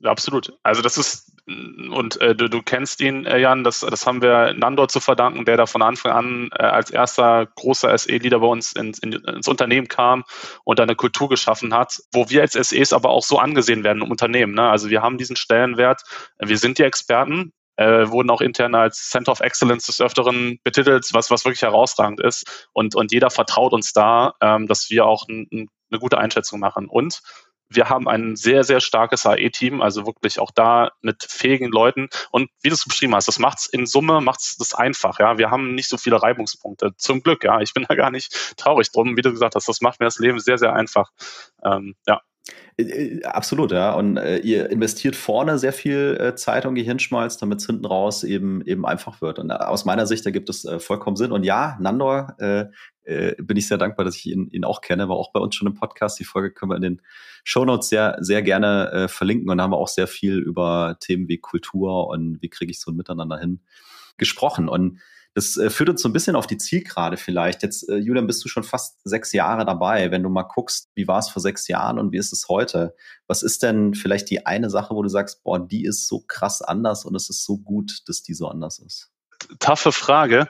Absolut. 0.03 0.57
Also 0.63 0.81
das 0.81 0.97
ist, 0.97 1.31
und 1.47 2.19
äh, 2.19 2.35
du, 2.35 2.49
du 2.49 2.61
kennst 2.61 2.99
ihn, 2.99 3.25
äh, 3.25 3.37
Jan, 3.37 3.63
das, 3.63 3.79
das 3.79 4.05
haben 4.05 4.21
wir 4.21 4.53
Nandor 4.53 4.89
zu 4.89 4.99
verdanken, 4.99 5.45
der 5.45 5.55
da 5.55 5.65
von 5.65 5.81
Anfang 5.81 6.11
an 6.11 6.49
äh, 6.53 6.63
als 6.63 6.91
erster 6.91 7.45
großer 7.45 7.97
SE-Leader 7.97 8.39
bei 8.39 8.47
uns 8.47 8.73
ins, 8.73 8.99
in, 8.99 9.13
ins 9.13 9.47
Unternehmen 9.47 9.87
kam 9.87 10.25
und 10.65 10.81
eine 10.81 10.95
Kultur 10.95 11.29
geschaffen 11.29 11.73
hat, 11.73 12.01
wo 12.11 12.29
wir 12.29 12.41
als 12.41 12.53
SEs 12.53 12.91
aber 12.91 13.09
auch 13.11 13.23
so 13.23 13.39
angesehen 13.39 13.85
werden 13.85 14.03
im 14.03 14.11
Unternehmen. 14.11 14.55
Ne? 14.55 14.69
Also 14.69 14.89
wir 14.89 15.01
haben 15.01 15.17
diesen 15.17 15.37
Stellenwert, 15.37 16.01
wir 16.37 16.57
sind 16.57 16.79
die 16.79 16.83
Experten, 16.83 17.53
äh, 17.77 18.09
wurden 18.09 18.29
auch 18.29 18.41
intern 18.41 18.75
als 18.75 19.09
Center 19.09 19.31
of 19.31 19.39
Excellence 19.39 19.85
des 19.85 20.01
Öfteren 20.01 20.59
betitelt, 20.63 21.07
was, 21.13 21.31
was 21.31 21.45
wirklich 21.45 21.61
herausragend 21.61 22.19
ist. 22.19 22.67
Und, 22.73 22.93
und 22.93 23.13
jeder 23.13 23.29
vertraut 23.29 23.71
uns 23.71 23.93
da, 23.93 24.33
ähm, 24.41 24.67
dass 24.67 24.89
wir 24.89 25.05
auch 25.05 25.29
ein, 25.29 25.47
ein, 25.53 25.69
eine 25.91 25.99
gute 25.99 26.17
Einschätzung 26.17 26.59
machen. 26.59 26.87
Und 26.89 27.21
wir 27.69 27.89
haben 27.89 28.07
ein 28.07 28.35
sehr, 28.35 28.63
sehr 28.63 28.79
starkes 28.79 29.25
AE-Team, 29.25 29.81
also 29.81 30.05
wirklich 30.05 30.39
auch 30.39 30.51
da 30.51 30.91
mit 31.01 31.23
fähigen 31.23 31.69
Leuten. 31.69 32.09
Und 32.31 32.49
wie 32.61 32.69
du 32.69 32.75
es 32.75 32.85
beschrieben 32.85 33.15
hast, 33.15 33.27
das 33.27 33.39
macht 33.39 33.59
es 33.59 33.65
in 33.67 33.85
Summe, 33.85 34.21
macht 34.21 34.41
es 34.41 34.57
das 34.57 34.73
einfach. 34.73 35.19
Ja, 35.19 35.37
wir 35.37 35.51
haben 35.51 35.75
nicht 35.75 35.89
so 35.89 35.97
viele 35.97 36.21
Reibungspunkte. 36.21 36.95
Zum 36.97 37.23
Glück, 37.23 37.43
ja. 37.43 37.59
Ich 37.61 37.73
bin 37.73 37.85
da 37.87 37.95
gar 37.95 38.11
nicht 38.11 38.57
traurig 38.57 38.91
drum, 38.91 39.17
wie 39.17 39.21
du 39.21 39.31
gesagt 39.31 39.55
hast. 39.55 39.67
Das 39.67 39.81
macht 39.81 39.99
mir 39.99 40.05
das 40.05 40.19
Leben 40.19 40.39
sehr, 40.39 40.57
sehr 40.57 40.73
einfach. 40.73 41.11
Ähm, 41.63 41.95
ja. 42.05 42.21
Äh, 42.77 42.83
äh, 42.83 43.23
absolut, 43.23 43.71
ja. 43.71 43.93
Und 43.93 44.17
äh, 44.17 44.37
ihr 44.37 44.69
investiert 44.69 45.15
vorne 45.15 45.57
sehr 45.57 45.73
viel 45.73 46.17
äh, 46.19 46.35
Zeit 46.35 46.65
und 46.65 46.75
Gehirnschmalz, 46.75 47.37
damit 47.37 47.59
es 47.59 47.65
hinten 47.65 47.85
raus 47.85 48.23
eben 48.23 48.61
eben 48.65 48.85
einfach 48.85 49.21
wird. 49.21 49.39
Und 49.39 49.49
äh, 49.49 49.53
aus 49.53 49.85
meiner 49.85 50.05
Sicht 50.05 50.25
ergibt 50.25 50.49
es 50.49 50.65
äh, 50.65 50.79
vollkommen 50.79 51.17
Sinn. 51.17 51.31
Und 51.31 51.43
ja, 51.43 51.77
Nandor, 51.79 52.35
bin 52.37 53.55
ich 53.55 53.69
sehr 53.69 53.77
dankbar, 53.77 54.03
dass 54.03 54.17
ich 54.17 54.25
ihn, 54.25 54.49
ihn 54.49 54.65
auch 54.65 54.81
kenne, 54.81 55.07
war 55.07 55.15
auch 55.15 55.31
bei 55.31 55.39
uns 55.39 55.55
schon 55.55 55.65
im 55.65 55.75
Podcast. 55.75 56.19
Die 56.19 56.25
Folge 56.25 56.51
können 56.51 56.71
wir 56.71 56.75
in 56.75 56.81
den 56.81 57.01
Shownotes 57.45 57.87
sehr, 57.87 58.17
sehr 58.19 58.41
gerne 58.41 59.07
verlinken. 59.07 59.49
Und 59.49 59.57
da 59.57 59.63
haben 59.63 59.71
wir 59.71 59.77
auch 59.77 59.87
sehr 59.87 60.07
viel 60.07 60.37
über 60.39 60.97
Themen 60.99 61.29
wie 61.29 61.37
Kultur 61.37 62.09
und 62.09 62.41
wie 62.41 62.49
kriege 62.49 62.69
ich 62.69 62.81
so 62.81 62.91
ein 62.91 62.97
Miteinander 62.97 63.37
hin 63.39 63.61
gesprochen. 64.17 64.67
Und 64.67 64.99
das 65.37 65.55
äh, 65.55 65.69
führt 65.69 65.89
uns 65.89 66.01
so 66.01 66.09
ein 66.09 66.13
bisschen 66.13 66.35
auf 66.35 66.47
die 66.47 66.57
Zielgerade 66.57 67.15
vielleicht. 67.15 67.61
Jetzt, 67.61 67.87
äh, 67.89 67.97
Julian, 67.97 68.25
bist 68.25 68.43
du 68.43 68.49
schon 68.49 68.63
fast 68.63 68.97
sechs 69.03 69.33
Jahre 69.33 69.65
dabei. 69.65 70.09
Wenn 70.09 70.23
du 70.23 70.29
mal 70.29 70.41
guckst, 70.41 70.89
wie 70.95 71.07
war 71.07 71.19
es 71.19 71.29
vor 71.29 71.43
sechs 71.43 71.67
Jahren 71.67 71.99
und 71.99 72.11
wie 72.11 72.17
ist 72.17 72.33
es 72.33 72.47
heute? 72.49 72.95
Was 73.27 73.43
ist 73.43 73.61
denn 73.61 73.93
vielleicht 73.93 74.31
die 74.31 74.47
eine 74.47 74.71
Sache, 74.71 74.95
wo 74.95 75.03
du 75.03 75.09
sagst, 75.09 75.43
boah, 75.43 75.59
die 75.59 75.85
ist 75.85 76.07
so 76.07 76.23
krass 76.27 76.63
anders 76.63 77.05
und 77.05 77.13
es 77.13 77.29
ist 77.29 77.45
so 77.45 77.59
gut, 77.59 77.99
dass 78.07 78.23
die 78.23 78.33
so 78.33 78.47
anders 78.47 78.79
ist? 78.79 79.11
Taffe 79.59 79.91
Frage 79.91 80.49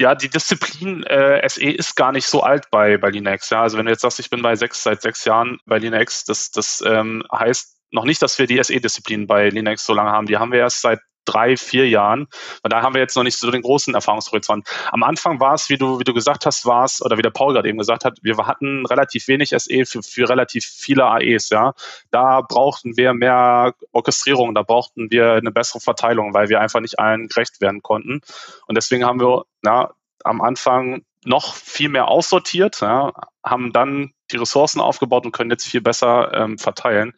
ja, 0.00 0.14
die 0.14 0.28
Disziplin 0.28 1.02
äh, 1.04 1.48
SE 1.48 1.70
ist 1.70 1.96
gar 1.96 2.12
nicht 2.12 2.26
so 2.26 2.42
alt 2.42 2.70
bei, 2.70 2.98
bei 2.98 3.10
Linux. 3.10 3.50
Ja. 3.50 3.62
Also 3.62 3.78
wenn 3.78 3.86
du 3.86 3.90
jetzt 3.90 4.02
sagst, 4.02 4.20
ich 4.20 4.30
bin 4.30 4.42
bei 4.42 4.54
sechs, 4.54 4.82
seit 4.82 5.02
sechs 5.02 5.24
Jahren 5.24 5.58
bei 5.66 5.78
Linux, 5.78 6.24
das, 6.24 6.52
das 6.52 6.82
ähm, 6.86 7.24
heißt 7.32 7.78
noch 7.90 8.04
nicht, 8.04 8.22
dass 8.22 8.38
wir 8.38 8.46
die 8.46 8.62
SE-Disziplin 8.62 9.26
bei 9.26 9.48
Linux 9.48 9.84
so 9.84 9.94
lange 9.94 10.10
haben. 10.10 10.26
Die 10.26 10.36
haben 10.36 10.52
wir 10.52 10.60
erst 10.60 10.82
seit 10.82 11.00
drei, 11.28 11.56
vier 11.56 11.88
Jahren. 11.88 12.28
Und 12.62 12.72
da 12.72 12.82
haben 12.82 12.94
wir 12.94 13.00
jetzt 13.00 13.16
noch 13.16 13.22
nicht 13.22 13.38
so 13.38 13.50
den 13.50 13.62
großen 13.62 13.94
Erfahrungshorizont. 13.94 14.66
Am 14.90 15.02
Anfang 15.02 15.40
war 15.40 15.54
es, 15.54 15.68
wie 15.68 15.76
du, 15.76 16.00
wie 16.00 16.04
du 16.04 16.14
gesagt 16.14 16.46
hast, 16.46 16.64
war 16.64 16.84
es, 16.84 17.02
oder 17.02 17.18
wie 17.18 17.22
der 17.22 17.30
Paul 17.30 17.52
gerade 17.52 17.68
eben 17.68 17.78
gesagt 17.78 18.04
hat, 18.04 18.18
wir 18.22 18.36
hatten 18.38 18.86
relativ 18.86 19.28
wenig 19.28 19.50
SE 19.50 19.84
für, 19.84 20.02
für 20.02 20.28
relativ 20.28 20.64
viele 20.64 21.04
AEs, 21.04 21.50
ja. 21.50 21.74
Da 22.10 22.40
brauchten 22.40 22.96
wir 22.96 23.12
mehr 23.12 23.74
Orchestrierung, 23.92 24.54
da 24.54 24.62
brauchten 24.62 25.10
wir 25.10 25.32
eine 25.32 25.52
bessere 25.52 25.80
Verteilung, 25.80 26.32
weil 26.34 26.48
wir 26.48 26.60
einfach 26.60 26.80
nicht 26.80 26.98
allen 26.98 27.28
gerecht 27.28 27.60
werden 27.60 27.82
konnten. 27.82 28.20
Und 28.66 28.76
deswegen 28.76 29.04
haben 29.04 29.20
wir, 29.20 29.44
na, 29.62 29.92
am 30.24 30.40
Anfang 30.40 31.02
noch 31.24 31.54
viel 31.54 31.88
mehr 31.88 32.08
aussortiert, 32.08 32.80
ja, 32.80 33.12
haben 33.44 33.72
dann 33.72 34.12
die 34.30 34.36
Ressourcen 34.36 34.80
aufgebaut 34.80 35.24
und 35.26 35.32
können 35.32 35.50
jetzt 35.50 35.66
viel 35.66 35.80
besser 35.80 36.32
ähm, 36.32 36.58
verteilen 36.58 37.14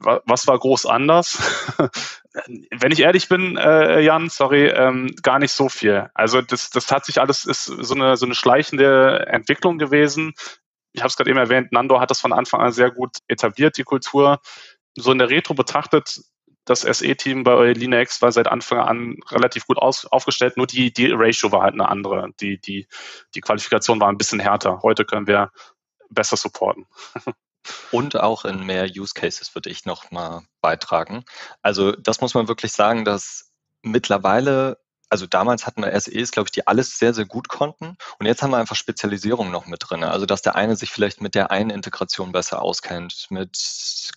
was 0.00 0.46
war 0.46 0.58
groß 0.58 0.86
anders? 0.86 1.38
Wenn 2.32 2.92
ich 2.92 3.00
ehrlich 3.00 3.28
bin, 3.28 3.56
äh, 3.56 4.00
Jan, 4.00 4.28
sorry, 4.28 4.68
ähm, 4.68 5.14
gar 5.22 5.38
nicht 5.38 5.52
so 5.52 5.68
viel. 5.68 6.10
Also 6.14 6.40
das, 6.42 6.70
das 6.70 6.90
hat 6.92 7.04
sich 7.04 7.20
alles, 7.20 7.44
ist 7.44 7.64
so 7.64 7.94
eine, 7.94 8.16
so 8.16 8.24
eine 8.24 8.34
schleichende 8.34 9.26
Entwicklung 9.26 9.78
gewesen. 9.78 10.34
Ich 10.92 11.00
habe 11.00 11.08
es 11.08 11.16
gerade 11.16 11.30
eben 11.30 11.38
erwähnt, 11.38 11.72
Nando 11.72 12.00
hat 12.00 12.10
das 12.10 12.20
von 12.20 12.32
Anfang 12.32 12.60
an 12.60 12.72
sehr 12.72 12.90
gut 12.90 13.16
etabliert, 13.26 13.76
die 13.76 13.84
Kultur. 13.84 14.40
So 14.96 15.12
in 15.12 15.18
der 15.18 15.30
Retro 15.30 15.54
betrachtet, 15.54 16.20
das 16.64 16.82
SE-Team 16.82 17.42
bei 17.42 17.72
Linux 17.72 18.22
war 18.22 18.30
seit 18.30 18.46
Anfang 18.46 18.78
an 18.78 19.16
relativ 19.30 19.66
gut 19.66 19.78
aus, 19.78 20.06
aufgestellt, 20.06 20.56
nur 20.56 20.66
die, 20.66 20.92
die 20.92 21.10
Ratio 21.10 21.50
war 21.50 21.62
halt 21.62 21.74
eine 21.74 21.88
andere. 21.88 22.28
Die, 22.40 22.60
die, 22.60 22.86
die 23.34 23.40
Qualifikation 23.40 24.00
war 24.00 24.08
ein 24.08 24.18
bisschen 24.18 24.40
härter. 24.40 24.80
Heute 24.82 25.04
können 25.04 25.26
wir 25.26 25.50
besser 26.10 26.36
supporten. 26.36 26.86
Und 27.90 28.18
auch 28.18 28.44
in 28.44 28.64
mehr 28.64 28.86
Use 28.88 29.14
Cases 29.14 29.54
würde 29.54 29.70
ich 29.70 29.84
noch 29.84 30.10
mal 30.10 30.42
beitragen. 30.60 31.24
Also 31.62 31.92
das 31.92 32.20
muss 32.20 32.34
man 32.34 32.48
wirklich 32.48 32.72
sagen, 32.72 33.04
dass 33.04 33.52
mittlerweile, 33.82 34.78
also 35.08 35.26
damals 35.26 35.66
hatten 35.66 35.82
wir 35.82 35.98
SEs, 35.98 36.30
glaube 36.30 36.48
ich, 36.48 36.52
die 36.52 36.66
alles 36.66 36.98
sehr, 36.98 37.12
sehr 37.14 37.26
gut 37.26 37.48
konnten. 37.48 37.96
Und 38.18 38.26
jetzt 38.26 38.42
haben 38.42 38.50
wir 38.50 38.58
einfach 38.58 38.76
Spezialisierung 38.76 39.50
noch 39.50 39.66
mit 39.66 39.82
drin. 39.88 40.04
Also 40.04 40.26
dass 40.26 40.42
der 40.42 40.54
eine 40.54 40.76
sich 40.76 40.90
vielleicht 40.90 41.20
mit 41.20 41.34
der 41.34 41.50
einen 41.50 41.70
Integration 41.70 42.32
besser 42.32 42.62
auskennt, 42.62 43.26
mit 43.30 43.58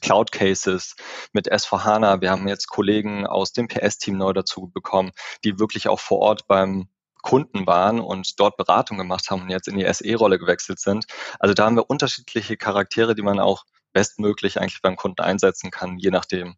Cloud 0.02 0.32
Cases, 0.32 0.96
mit 1.32 1.52
S4HANA. 1.52 2.22
Wir 2.22 2.32
haben 2.32 2.48
jetzt 2.48 2.68
Kollegen 2.68 3.26
aus 3.26 3.54
dem 3.54 3.68
PS-Team 3.68 4.18
neu 4.18 4.34
dazu 4.34 4.68
bekommen, 4.68 5.12
die 5.44 5.60
wirklich 5.60 5.88
auch 5.88 6.00
vor 6.00 6.20
Ort 6.20 6.48
beim 6.48 6.88
Kunden 7.24 7.66
waren 7.66 8.00
und 8.00 8.40
dort 8.40 8.58
Beratung 8.58 9.00
gemacht 9.00 9.32
haben 9.32 9.42
und 9.42 9.50
jetzt 9.50 9.68
in 9.68 9.78
die 9.78 9.92
SE-Rolle 9.92 10.38
gewechselt 10.38 10.80
sind. 10.80 11.06
Also 11.40 11.56
da 11.56 11.66
haben 11.66 11.76
wir 11.76 11.90
unterschiedliche 11.90 12.58
Charaktere, 12.58 13.16
die 13.16 13.24
man 13.24 13.40
auch 13.40 13.64
bestmöglich 13.94 14.60
eigentlich 14.62 14.82
beim 14.84 14.96
Kunden 14.96 15.22
einsetzen 15.22 15.72
kann, 15.72 15.98
je 15.98 16.12
nachdem, 16.12 16.56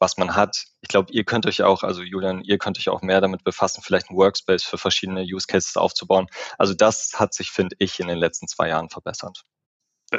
was 0.00 0.16
man 0.16 0.34
hat. 0.34 0.64
Ich 0.80 0.88
glaube, 0.88 1.12
ihr 1.12 1.24
könnt 1.24 1.46
euch 1.46 1.62
auch, 1.62 1.84
also 1.84 2.02
Julian, 2.02 2.42
ihr 2.42 2.58
könnt 2.58 2.78
euch 2.78 2.88
auch 2.88 3.02
mehr 3.02 3.20
damit 3.20 3.44
befassen, 3.44 3.82
vielleicht 3.84 4.10
ein 4.10 4.16
Workspace 4.16 4.64
für 4.64 4.78
verschiedene 4.78 5.22
Use 5.22 5.46
Cases 5.46 5.76
aufzubauen. 5.76 6.26
Also 6.58 6.74
das 6.74 7.12
hat 7.16 7.34
sich, 7.34 7.50
finde 7.50 7.76
ich, 7.78 8.00
in 8.00 8.08
den 8.08 8.18
letzten 8.18 8.48
zwei 8.48 8.68
Jahren 8.68 8.88
verbessert 8.88 9.44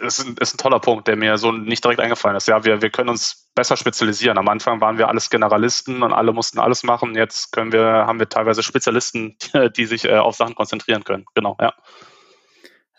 ist 0.01 0.19
ein, 0.19 0.36
ist 0.39 0.56
ein 0.56 0.58
toller 0.58 0.79
Punkt, 0.79 1.08
der 1.08 1.15
mir 1.15 1.38
so 1.38 1.51
nicht 1.51 1.84
direkt 1.84 1.99
eingefallen 1.99 2.38
ist. 2.38 2.47
Ja, 2.47 2.63
wir, 2.65 2.82
wir 2.82 2.89
können 2.89 3.10
uns 3.10 3.49
besser 3.56 3.77
spezialisieren. 3.77 4.38
Am 4.38 4.47
Anfang 4.47 4.82
waren 4.82 4.97
wir 4.97 5.08
alles 5.08 5.29
Generalisten 5.29 6.03
und 6.03 6.13
alle 6.13 6.34
mussten 6.34 6.60
alles 6.60 6.84
machen. 6.84 7.15
Jetzt 7.15 7.51
können 7.51 7.71
wir, 7.71 7.84
haben 7.84 8.19
wir 8.19 8.29
teilweise 8.29 8.63
Spezialisten, 8.63 9.38
die, 9.77 9.86
sich 9.86 10.06
äh, 10.06 10.17
auf 10.17 10.36
Sachen 10.36 10.56
konzentrieren 10.56 11.03
können. 11.03 11.25
Genau, 11.36 11.58
ja. 11.62 11.73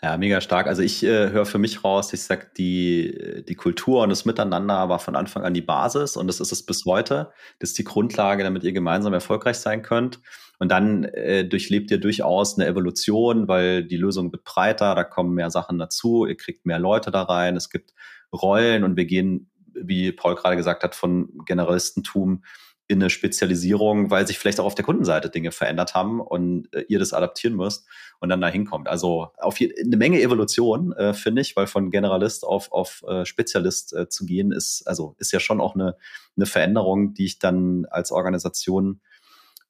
Ja, 0.01 0.17
mega 0.17 0.39
stark. 0.39 0.67
Also 0.67 0.83
ich 0.83 1.03
äh, 1.03 1.29
höre 1.31 1.45
für 1.45 1.57
mich 1.57 1.83
raus, 1.83 2.13
ich 2.13 2.21
sag, 2.21 2.53
die, 2.55 3.43
die 3.47 3.55
Kultur 3.55 4.03
und 4.03 4.09
das 4.09 4.25
Miteinander 4.25 4.87
war 4.87 4.99
von 4.99 5.15
Anfang 5.15 5.43
an 5.43 5.53
die 5.53 5.61
Basis 5.61 6.15
und 6.15 6.27
das 6.27 6.39
ist 6.39 6.51
es 6.51 6.63
bis 6.63 6.85
heute. 6.85 7.31
Das 7.59 7.71
ist 7.71 7.77
die 7.79 7.85
Grundlage, 7.85 8.43
damit 8.43 8.63
ihr 8.63 8.73
gemeinsam 8.73 9.13
erfolgreich 9.13 9.57
sein 9.57 9.81
könnt. 9.81 10.19
Und 10.59 10.71
dann 10.71 11.03
äh, 11.05 11.45
durchlebt 11.45 11.91
ihr 11.91 11.99
durchaus 11.99 12.57
eine 12.57 12.67
Evolution, 12.67 13.47
weil 13.47 13.83
die 13.83 13.97
Lösung 13.97 14.31
wird 14.31 14.43
breiter, 14.43 14.95
da 14.95 15.03
kommen 15.03 15.33
mehr 15.33 15.51
Sachen 15.51 15.77
dazu, 15.77 16.25
ihr 16.25 16.37
kriegt 16.37 16.65
mehr 16.65 16.79
Leute 16.79 17.11
da 17.11 17.23
rein, 17.23 17.55
es 17.55 17.69
gibt 17.69 17.93
Rollen 18.33 18.83
und 18.83 18.97
wir 18.97 19.05
gehen, 19.05 19.49
wie 19.73 20.11
Paul 20.11 20.35
gerade 20.35 20.55
gesagt 20.55 20.83
hat, 20.83 20.95
von 20.95 21.29
Generalistentum 21.45 22.43
in 22.87 23.01
eine 23.01 23.09
Spezialisierung, 23.09 24.11
weil 24.11 24.27
sich 24.27 24.37
vielleicht 24.37 24.59
auch 24.59 24.65
auf 24.65 24.75
der 24.75 24.85
Kundenseite 24.85 25.29
Dinge 25.29 25.51
verändert 25.51 25.95
haben 25.95 26.21
und 26.21 26.71
äh, 26.71 26.85
ihr 26.87 26.99
das 26.99 27.13
adaptieren 27.13 27.55
müsst 27.55 27.87
und 28.19 28.29
dann 28.29 28.41
da 28.41 28.47
hinkommt. 28.47 28.87
Also 28.87 29.29
auf 29.37 29.59
je, 29.59 29.73
eine 29.83 29.97
Menge 29.97 30.21
Evolution, 30.21 30.93
äh, 30.93 31.13
finde 31.13 31.41
ich, 31.41 31.55
weil 31.55 31.65
von 31.65 31.89
Generalist 31.89 32.45
auf, 32.45 32.71
auf 32.71 33.03
äh, 33.07 33.25
Spezialist 33.25 33.93
äh, 33.93 34.07
zu 34.07 34.25
gehen, 34.25 34.51
ist, 34.51 34.83
also 34.85 35.15
ist 35.17 35.31
ja 35.31 35.39
schon 35.39 35.61
auch 35.61 35.73
eine, 35.73 35.97
eine 36.37 36.45
Veränderung, 36.45 37.15
die 37.15 37.25
ich 37.25 37.39
dann 37.39 37.85
als 37.89 38.11
Organisation 38.11 39.01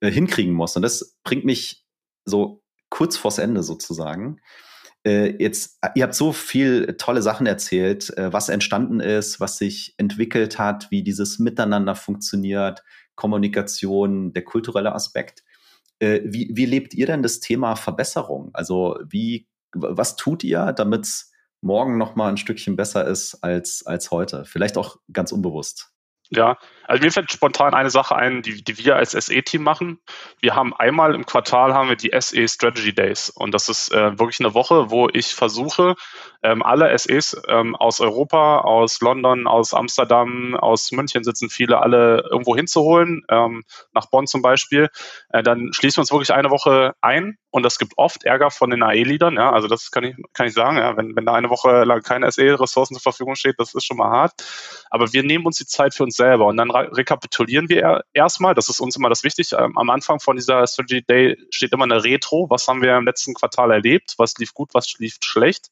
äh, 0.05 0.11
hinkriegen 0.11 0.53
muss. 0.53 0.75
Und 0.75 0.81
das 0.81 1.17
bringt 1.23 1.45
mich 1.45 1.85
so 2.25 2.61
kurz 2.89 3.17
vors 3.17 3.37
Ende 3.39 3.63
sozusagen. 3.63 4.39
Äh, 5.05 5.41
jetzt, 5.41 5.79
ihr 5.95 6.03
habt 6.03 6.15
so 6.15 6.31
viel 6.33 6.95
tolle 6.97 7.21
Sachen 7.21 7.45
erzählt, 7.45 8.15
äh, 8.17 8.33
was 8.33 8.49
entstanden 8.49 8.99
ist, 8.99 9.39
was 9.39 9.57
sich 9.57 9.93
entwickelt 9.97 10.57
hat, 10.57 10.89
wie 10.91 11.03
dieses 11.03 11.39
Miteinander 11.39 11.95
funktioniert, 11.95 12.83
Kommunikation, 13.15 14.33
der 14.33 14.43
kulturelle 14.43 14.93
Aspekt. 14.93 15.43
Äh, 15.99 16.21
wie, 16.25 16.49
wie 16.53 16.65
lebt 16.65 16.93
ihr 16.93 17.05
denn 17.05 17.23
das 17.23 17.39
Thema 17.39 17.75
Verbesserung? 17.75 18.49
Also 18.53 18.97
wie, 19.07 19.47
was 19.73 20.15
tut 20.15 20.43
ihr, 20.43 20.73
damit 20.73 21.05
es 21.05 21.31
morgen 21.61 21.97
noch 21.97 22.15
mal 22.15 22.29
ein 22.29 22.37
Stückchen 22.37 22.75
besser 22.75 23.05
ist 23.05 23.43
als, 23.43 23.85
als 23.85 24.11
heute? 24.11 24.45
Vielleicht 24.45 24.77
auch 24.77 24.97
ganz 25.11 25.31
unbewusst. 25.31 25.94
Ja, 26.29 26.57
also 26.87 27.03
mir 27.03 27.11
fällt 27.11 27.31
spontan 27.31 27.75
eine 27.75 27.91
Sache 27.91 28.15
ein, 28.15 28.41
die, 28.41 28.63
die 28.63 28.77
wir 28.79 28.95
als 28.95 29.11
SE-Team 29.11 29.61
machen. 29.61 29.99
Wir 30.39 30.55
haben 30.55 30.73
einmal 30.73 31.13
im 31.13 31.25
Quartal 31.25 31.73
haben 31.73 31.89
wir 31.89 31.95
die 31.95 32.11
SE 32.19 32.47
Strategy 32.47 32.93
Days 32.93 33.29
und 33.29 33.53
das 33.53 33.69
ist 33.69 33.91
äh, 33.93 34.17
wirklich 34.17 34.39
eine 34.39 34.55
Woche, 34.55 34.89
wo 34.89 35.07
ich 35.07 35.35
versuche, 35.35 35.95
ähm, 36.45 36.61
alle 36.61 36.97
SEs 36.97 37.35
ähm, 37.47 37.75
aus 37.75 37.99
Europa, 37.99 38.59
aus 38.59 39.01
London, 39.01 39.47
aus 39.47 39.73
Amsterdam, 39.73 40.55
aus 40.55 40.91
München 40.91 41.23
sitzen 41.23 41.49
viele, 41.49 41.79
alle 41.81 42.23
irgendwo 42.29 42.55
hinzuholen, 42.55 43.23
ähm, 43.29 43.63
nach 43.93 44.05
Bonn 44.11 44.27
zum 44.27 44.43
Beispiel. 44.43 44.89
Äh, 45.29 45.41
dann 45.41 45.71
schließen 45.73 45.97
wir 45.97 46.01
uns 46.01 46.11
wirklich 46.11 46.33
eine 46.33 46.51
Woche 46.51 46.93
ein 47.01 47.37
und 47.49 47.63
das 47.63 47.79
gibt 47.79 47.93
oft 47.97 48.25
Ärger 48.25 48.51
von 48.51 48.69
den 48.69 48.83
AE-Leadern. 48.83 49.35
Ja, 49.35 49.51
also 49.51 49.67
das 49.67 49.89
kann 49.89 50.03
ich, 50.03 50.15
kann 50.33 50.45
ich 50.45 50.53
sagen. 50.53 50.77
Ja, 50.77 50.95
wenn, 50.97 51.15
wenn 51.15 51.25
da 51.25 51.33
eine 51.33 51.49
Woche 51.49 51.83
lang 51.83 52.01
keine 52.01 52.29
SE-Ressourcen 52.31 52.95
zur 52.95 53.01
Verfügung 53.01 53.35
steht, 53.35 53.55
das 53.57 53.73
ist 53.73 53.85
schon 53.85 53.97
mal 53.97 54.09
hart. 54.09 54.33
Aber 54.91 55.13
wir 55.13 55.23
nehmen 55.23 55.45
uns 55.45 55.57
die 55.57 55.65
Zeit 55.65 55.95
für 55.95 56.03
uns 56.03 56.15
selber 56.15 56.45
und 56.45 56.57
dann 56.57 56.69
rekapitulieren 56.69 57.69
wir 57.69 58.03
erstmal. 58.13 58.53
Das 58.53 58.69
ist 58.69 58.79
uns 58.81 58.95
immer 58.97 59.09
das 59.09 59.23
Wichtige. 59.23 59.55
Ähm, 59.55 59.77
am 59.77 59.89
Anfang 59.89 60.19
von 60.19 60.35
dieser 60.35 60.67
Strategy 60.67 61.01
Day 61.01 61.37
steht 61.49 61.73
immer 61.73 61.85
eine 61.85 62.03
Retro. 62.03 62.47
Was 62.49 62.67
haben 62.67 62.81
wir 62.83 62.95
im 62.97 63.05
letzten 63.05 63.33
Quartal 63.33 63.71
erlebt? 63.71 64.13
Was 64.17 64.35
lief 64.37 64.53
gut? 64.53 64.69
Was 64.73 64.93
lief 64.99 65.17
schlecht? 65.23 65.69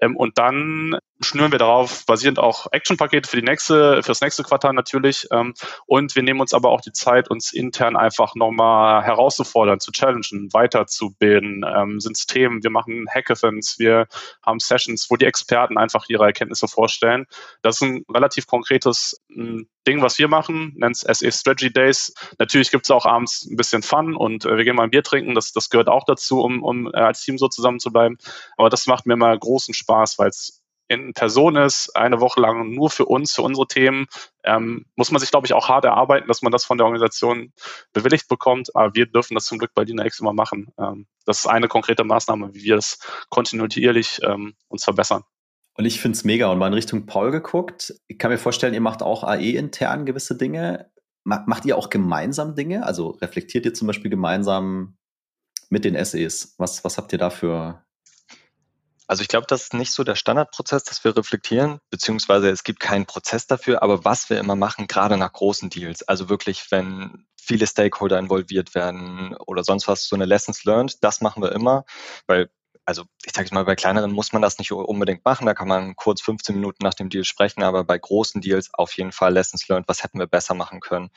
Ähm, 0.00 0.16
und 0.16 0.38
dann 0.38 0.98
schnüren 1.20 1.52
wir 1.52 1.58
darauf 1.58 2.04
basierend 2.06 2.38
auch 2.38 2.66
Actionpakete 2.72 3.28
für 3.28 3.36
die 3.36 3.46
nächste, 3.46 4.02
für 4.02 4.08
das 4.08 4.20
nächste 4.20 4.42
Quartal 4.42 4.72
natürlich. 4.72 5.26
Ähm, 5.30 5.54
und 5.86 6.14
wir 6.14 6.22
nehmen 6.22 6.40
uns 6.40 6.52
aber 6.52 6.70
auch 6.70 6.80
die 6.80 6.92
Zeit, 6.92 7.30
uns 7.30 7.52
intern 7.52 7.96
einfach 7.96 8.34
nochmal 8.34 9.02
herauszufordern, 9.02 9.80
zu 9.80 9.92
challengen, 9.92 10.52
weiterzubilden, 10.52 11.64
ähm, 11.66 12.00
sind 12.00 12.16
Themen, 12.28 12.62
wir 12.62 12.70
machen 12.70 13.06
Hackathons, 13.12 13.78
wir 13.78 14.06
haben 14.44 14.58
Sessions, 14.58 15.10
wo 15.10 15.16
die 15.16 15.26
Experten 15.26 15.78
einfach 15.78 16.04
ihre 16.08 16.24
Erkenntnisse 16.24 16.68
vorstellen. 16.68 17.26
Das 17.62 17.76
ist 17.76 17.82
ein 17.82 18.04
relativ 18.12 18.46
konkretes 18.46 19.22
hm, 19.32 19.68
Ding, 19.86 20.02
was 20.02 20.18
wir 20.18 20.28
machen, 20.28 20.74
nennt 20.76 20.96
es 20.96 21.18
SE 21.18 21.30
Strategy 21.30 21.72
Days. 21.72 22.12
Natürlich 22.38 22.70
gibt 22.70 22.84
es 22.86 22.90
auch 22.90 23.06
abends 23.06 23.46
ein 23.48 23.56
bisschen 23.56 23.82
Fun 23.82 24.16
und 24.16 24.44
äh, 24.44 24.56
wir 24.56 24.64
gehen 24.64 24.76
mal 24.76 24.84
ein 24.84 24.90
Bier 24.90 25.02
trinken, 25.02 25.34
das, 25.34 25.52
das 25.52 25.70
gehört 25.70 25.88
auch 25.88 26.04
dazu, 26.04 26.40
um, 26.40 26.62
um 26.62 26.88
äh, 26.92 26.98
als 26.98 27.22
Team 27.22 27.38
so 27.38 27.48
zusammen 27.48 27.78
zu 27.78 27.90
bleiben. 27.92 28.18
Aber 28.56 28.68
das 28.68 28.86
macht 28.86 29.06
mir 29.06 29.16
mal 29.16 29.38
großen 29.38 29.74
Spaß, 29.74 30.18
weil 30.18 30.28
es 30.28 30.65
in 30.88 31.12
Person 31.14 31.56
ist, 31.56 31.94
eine 31.96 32.20
Woche 32.20 32.40
lang 32.40 32.70
nur 32.70 32.90
für 32.90 33.06
uns, 33.06 33.32
für 33.32 33.42
unsere 33.42 33.66
Themen, 33.66 34.06
ähm, 34.44 34.86
muss 34.94 35.10
man 35.10 35.20
sich, 35.20 35.30
glaube 35.30 35.46
ich, 35.46 35.52
auch 35.52 35.68
hart 35.68 35.84
erarbeiten, 35.84 36.28
dass 36.28 36.42
man 36.42 36.52
das 36.52 36.64
von 36.64 36.78
der 36.78 36.86
Organisation 36.86 37.52
bewilligt 37.92 38.28
bekommt. 38.28 38.74
Aber 38.74 38.94
wir 38.94 39.06
dürfen 39.06 39.34
das 39.34 39.46
zum 39.46 39.58
Glück 39.58 39.72
bei 39.74 39.84
DINAX 39.84 40.20
immer 40.20 40.32
machen. 40.32 40.68
Ähm, 40.78 41.06
das 41.24 41.40
ist 41.40 41.46
eine 41.46 41.68
konkrete 41.68 42.04
Maßnahme, 42.04 42.54
wie 42.54 42.62
wir 42.62 42.76
es 42.76 42.98
kontinuierlich 43.30 44.20
ähm, 44.22 44.54
uns 44.68 44.84
verbessern. 44.84 45.24
Und 45.74 45.84
ich 45.84 46.00
finde 46.00 46.16
es 46.16 46.24
mega. 46.24 46.50
Und 46.50 46.58
mal 46.58 46.68
in 46.68 46.74
Richtung 46.74 47.06
Paul 47.06 47.30
geguckt. 47.30 47.94
Ich 48.06 48.18
kann 48.18 48.30
mir 48.30 48.38
vorstellen, 48.38 48.74
ihr 48.74 48.80
macht 48.80 49.02
auch 49.02 49.24
AE 49.24 49.56
intern 49.56 50.06
gewisse 50.06 50.36
Dinge. 50.36 50.90
Macht 51.24 51.64
ihr 51.64 51.76
auch 51.76 51.90
gemeinsam 51.90 52.54
Dinge? 52.54 52.86
Also 52.86 53.10
reflektiert 53.10 53.64
ihr 53.66 53.74
zum 53.74 53.88
Beispiel 53.88 54.10
gemeinsam 54.10 54.96
mit 55.68 55.84
den 55.84 56.02
SEs? 56.04 56.54
Was, 56.56 56.84
was 56.84 56.98
habt 56.98 57.12
ihr 57.12 57.18
da 57.18 57.30
für 57.30 57.84
also 59.06 59.22
ich 59.22 59.28
glaube, 59.28 59.46
das 59.48 59.64
ist 59.64 59.74
nicht 59.74 59.92
so 59.92 60.04
der 60.04 60.16
Standardprozess, 60.16 60.84
dass 60.84 61.04
wir 61.04 61.16
reflektieren, 61.16 61.78
beziehungsweise 61.90 62.50
es 62.50 62.64
gibt 62.64 62.80
keinen 62.80 63.06
Prozess 63.06 63.46
dafür, 63.46 63.82
aber 63.82 64.04
was 64.04 64.30
wir 64.30 64.38
immer 64.38 64.56
machen, 64.56 64.86
gerade 64.86 65.16
nach 65.16 65.32
großen 65.32 65.70
Deals, 65.70 66.02
also 66.02 66.28
wirklich, 66.28 66.70
wenn 66.70 67.26
viele 67.36 67.66
Stakeholder 67.66 68.18
involviert 68.18 68.74
werden 68.74 69.36
oder 69.46 69.62
sonst 69.62 69.86
was, 69.86 70.08
so 70.08 70.16
eine 70.16 70.24
Lessons 70.24 70.64
learned, 70.64 71.04
das 71.04 71.20
machen 71.20 71.42
wir 71.42 71.52
immer, 71.52 71.84
weil 72.26 72.50
also 72.88 73.02
ich 73.24 73.32
sage 73.34 73.52
mal, 73.52 73.64
bei 73.64 73.74
kleineren 73.74 74.12
muss 74.12 74.32
man 74.32 74.42
das 74.42 74.58
nicht 74.58 74.70
unbedingt 74.70 75.24
machen, 75.24 75.46
da 75.46 75.54
kann 75.54 75.66
man 75.66 75.96
kurz 75.96 76.22
15 76.22 76.54
Minuten 76.54 76.84
nach 76.84 76.94
dem 76.94 77.08
Deal 77.08 77.24
sprechen, 77.24 77.64
aber 77.64 77.82
bei 77.82 77.98
großen 77.98 78.40
Deals 78.40 78.72
auf 78.74 78.92
jeden 78.96 79.10
Fall 79.10 79.32
Lessons 79.32 79.66
learned, 79.68 79.88
was 79.88 80.04
hätten 80.04 80.20
wir 80.20 80.28
besser 80.28 80.54
machen 80.54 80.80
können 80.80 81.10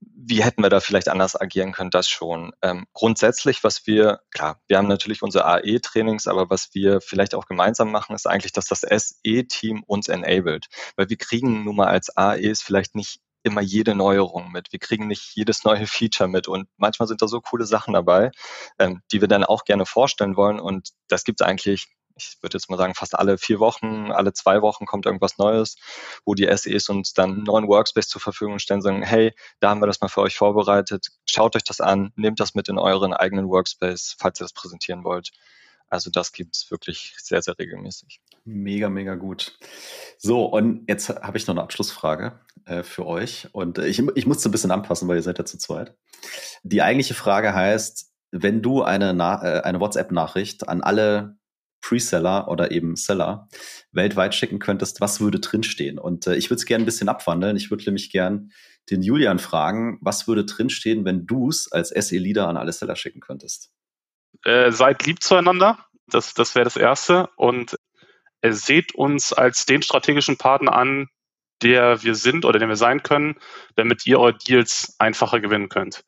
wie 0.00 0.42
hätten 0.42 0.62
wir 0.62 0.70
da 0.70 0.80
vielleicht 0.80 1.08
anders 1.08 1.38
agieren 1.40 1.72
können, 1.72 1.90
das 1.90 2.08
schon. 2.08 2.52
Ähm, 2.62 2.86
grundsätzlich, 2.92 3.64
was 3.64 3.86
wir, 3.86 4.20
klar, 4.30 4.60
wir 4.68 4.78
haben 4.78 4.88
natürlich 4.88 5.22
unsere 5.22 5.44
AE-Trainings, 5.46 6.26
aber 6.26 6.50
was 6.50 6.70
wir 6.72 7.00
vielleicht 7.00 7.34
auch 7.34 7.46
gemeinsam 7.46 7.90
machen, 7.90 8.14
ist 8.14 8.26
eigentlich, 8.26 8.52
dass 8.52 8.66
das 8.66 8.80
SE-Team 8.80 9.82
uns 9.86 10.08
enabled. 10.08 10.66
Weil 10.96 11.08
wir 11.08 11.16
kriegen 11.16 11.64
nun 11.64 11.76
mal 11.76 11.88
als 11.88 12.16
AEs 12.16 12.62
vielleicht 12.62 12.94
nicht 12.94 13.20
immer 13.42 13.60
jede 13.60 13.94
Neuerung 13.94 14.52
mit. 14.52 14.72
Wir 14.72 14.78
kriegen 14.78 15.06
nicht 15.06 15.34
jedes 15.34 15.64
neue 15.64 15.86
Feature 15.86 16.28
mit 16.28 16.48
und 16.48 16.68
manchmal 16.76 17.08
sind 17.08 17.22
da 17.22 17.28
so 17.28 17.40
coole 17.40 17.64
Sachen 17.64 17.94
dabei, 17.94 18.30
ähm, 18.78 19.00
die 19.12 19.20
wir 19.20 19.28
dann 19.28 19.44
auch 19.44 19.64
gerne 19.64 19.86
vorstellen 19.86 20.36
wollen 20.36 20.60
und 20.60 20.90
das 21.08 21.24
gibt 21.24 21.40
es 21.40 21.46
eigentlich 21.46 21.88
ich 22.20 22.42
würde 22.42 22.56
jetzt 22.56 22.70
mal 22.70 22.76
sagen, 22.76 22.94
fast 22.94 23.18
alle 23.18 23.38
vier 23.38 23.58
Wochen, 23.60 24.12
alle 24.12 24.32
zwei 24.32 24.62
Wochen 24.62 24.86
kommt 24.86 25.06
irgendwas 25.06 25.38
Neues, 25.38 25.76
wo 26.24 26.34
die 26.34 26.48
SEs 26.56 26.88
uns 26.88 27.14
dann 27.14 27.30
einen 27.32 27.42
neuen 27.44 27.68
Workspace 27.68 28.08
zur 28.08 28.20
Verfügung 28.20 28.58
stellen, 28.58 28.82
sagen, 28.82 29.02
hey, 29.02 29.32
da 29.60 29.70
haben 29.70 29.80
wir 29.80 29.86
das 29.86 30.00
mal 30.00 30.08
für 30.08 30.20
euch 30.20 30.36
vorbereitet, 30.36 31.08
schaut 31.24 31.56
euch 31.56 31.64
das 31.64 31.80
an, 31.80 32.12
nehmt 32.16 32.40
das 32.40 32.54
mit 32.54 32.68
in 32.68 32.78
euren 32.78 33.12
eigenen 33.12 33.48
Workspace, 33.48 34.16
falls 34.18 34.40
ihr 34.40 34.44
das 34.44 34.52
präsentieren 34.52 35.04
wollt. 35.04 35.30
Also 35.88 36.08
das 36.08 36.32
gibt 36.32 36.54
es 36.54 36.70
wirklich 36.70 37.16
sehr, 37.18 37.42
sehr 37.42 37.58
regelmäßig. 37.58 38.20
Mega, 38.44 38.88
mega 38.88 39.16
gut. 39.16 39.58
So, 40.18 40.44
und 40.44 40.88
jetzt 40.88 41.08
habe 41.08 41.36
ich 41.36 41.46
noch 41.48 41.54
eine 41.54 41.62
Abschlussfrage 41.62 42.38
äh, 42.64 42.84
für 42.84 43.06
euch. 43.06 43.48
Und 43.52 43.78
äh, 43.78 43.88
ich, 43.88 44.00
ich 44.14 44.26
musste 44.26 44.48
ein 44.48 44.52
bisschen 44.52 44.70
anpassen, 44.70 45.08
weil 45.08 45.16
ihr 45.16 45.22
seid 45.22 45.38
ja 45.38 45.44
zu 45.44 45.58
zweit. 45.58 45.96
Die 46.62 46.80
eigentliche 46.80 47.14
Frage 47.14 47.54
heißt, 47.54 48.10
wenn 48.30 48.62
du 48.62 48.82
eine, 48.82 49.10
äh, 49.10 49.60
eine 49.62 49.80
WhatsApp-Nachricht 49.80 50.68
an 50.68 50.82
alle 50.82 51.36
Preseller 51.80 52.48
oder 52.48 52.70
eben 52.70 52.96
Seller 52.96 53.48
weltweit 53.92 54.34
schicken 54.34 54.58
könntest, 54.58 55.00
was 55.00 55.20
würde 55.20 55.40
drinstehen? 55.40 55.98
Und 55.98 56.26
äh, 56.26 56.36
ich 56.36 56.50
würde 56.50 56.60
es 56.60 56.66
gerne 56.66 56.84
ein 56.84 56.86
bisschen 56.86 57.08
abwandeln. 57.08 57.56
Ich 57.56 57.70
würde 57.70 57.84
nämlich 57.84 58.10
gern 58.10 58.52
den 58.90 59.02
Julian 59.02 59.38
fragen, 59.38 59.98
was 60.00 60.26
würde 60.26 60.44
drinstehen, 60.44 61.04
wenn 61.04 61.26
du 61.26 61.48
es 61.48 61.70
als 61.70 61.88
SE-Leader 61.90 62.48
an 62.48 62.56
alle 62.56 62.72
Seller 62.72 62.96
schicken 62.96 63.20
könntest? 63.20 63.70
Äh, 64.44 64.72
seid 64.72 65.06
lieb 65.06 65.22
zueinander. 65.22 65.78
Das, 66.06 66.34
das 66.34 66.54
wäre 66.54 66.64
das 66.64 66.76
Erste. 66.76 67.28
Und 67.36 67.76
äh, 68.40 68.52
seht 68.52 68.94
uns 68.94 69.32
als 69.32 69.66
den 69.66 69.82
strategischen 69.82 70.38
Partner 70.38 70.74
an, 70.74 71.08
der 71.62 72.02
wir 72.02 72.14
sind 72.14 72.44
oder 72.44 72.58
den 72.58 72.68
wir 72.68 72.76
sein 72.76 73.02
können, 73.02 73.36
damit 73.76 74.06
ihr 74.06 74.18
eure 74.18 74.36
Deals 74.36 74.94
einfacher 74.98 75.40
gewinnen 75.40 75.68
könnt. 75.68 76.04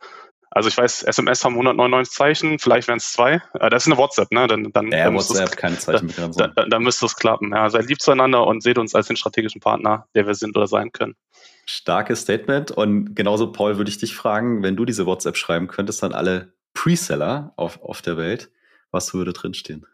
Also 0.55 0.69
ich 0.69 0.77
weiß, 0.77 1.05
SMS 1.05 1.45
haben 1.45 1.55
199 1.55 2.13
Zeichen, 2.13 2.59
vielleicht 2.59 2.87
wären 2.87 2.99
es 2.99 3.13
zwei. 3.13 3.43
Äh, 3.55 3.71
das 3.71 3.85
ist 3.85 3.93
eine 3.93 3.97
WhatsApp, 3.97 4.31
ne? 4.33 4.47
Dann, 4.47 4.71
dann, 4.73 4.93
ja, 4.93 5.05
dann 5.05 5.15
WhatsApp, 5.15 5.57
keine 5.57 5.79
Zeichen 5.79 6.07
mit 6.07 6.19
dann, 6.19 6.53
dann, 6.55 6.71
dann 6.71 6.83
müsste 6.83 7.07
es 7.07 7.17
klappen. 7.17 7.53
Ja, 7.53 7.71
seid 7.71 7.87
lieb 7.87 8.01
zueinander 8.01 8.47
und 8.47 8.63
seht 8.63 8.77
uns 8.77 8.95
als 8.95 9.07
den 9.07 9.17
strategischen 9.17 9.63
Partner, 9.63 10.07
der 10.15 10.27
wir 10.27 10.35
sind 10.35 10.55
oder 10.55 10.67
sein 10.67 10.93
können. 10.93 11.17
Starkes 11.65 12.21
Statement. 12.21 12.71
Und 12.71 13.15
genauso, 13.15 13.51
Paul, 13.51 13.79
würde 13.79 13.89
ich 13.89 13.99
dich 13.99 14.15
fragen, 14.15 14.63
wenn 14.63 14.77
du 14.77 14.85
diese 14.85 15.07
WhatsApp 15.07 15.37
schreiben 15.37 15.69
könntest 15.69 16.05
an 16.05 16.13
alle 16.13 16.53
Preseller 16.75 17.55
auf, 17.57 17.83
auf 17.83 18.03
der 18.03 18.19
Welt, 18.19 18.51
was 18.91 19.15
würde 19.15 19.33
drinstehen? 19.33 19.87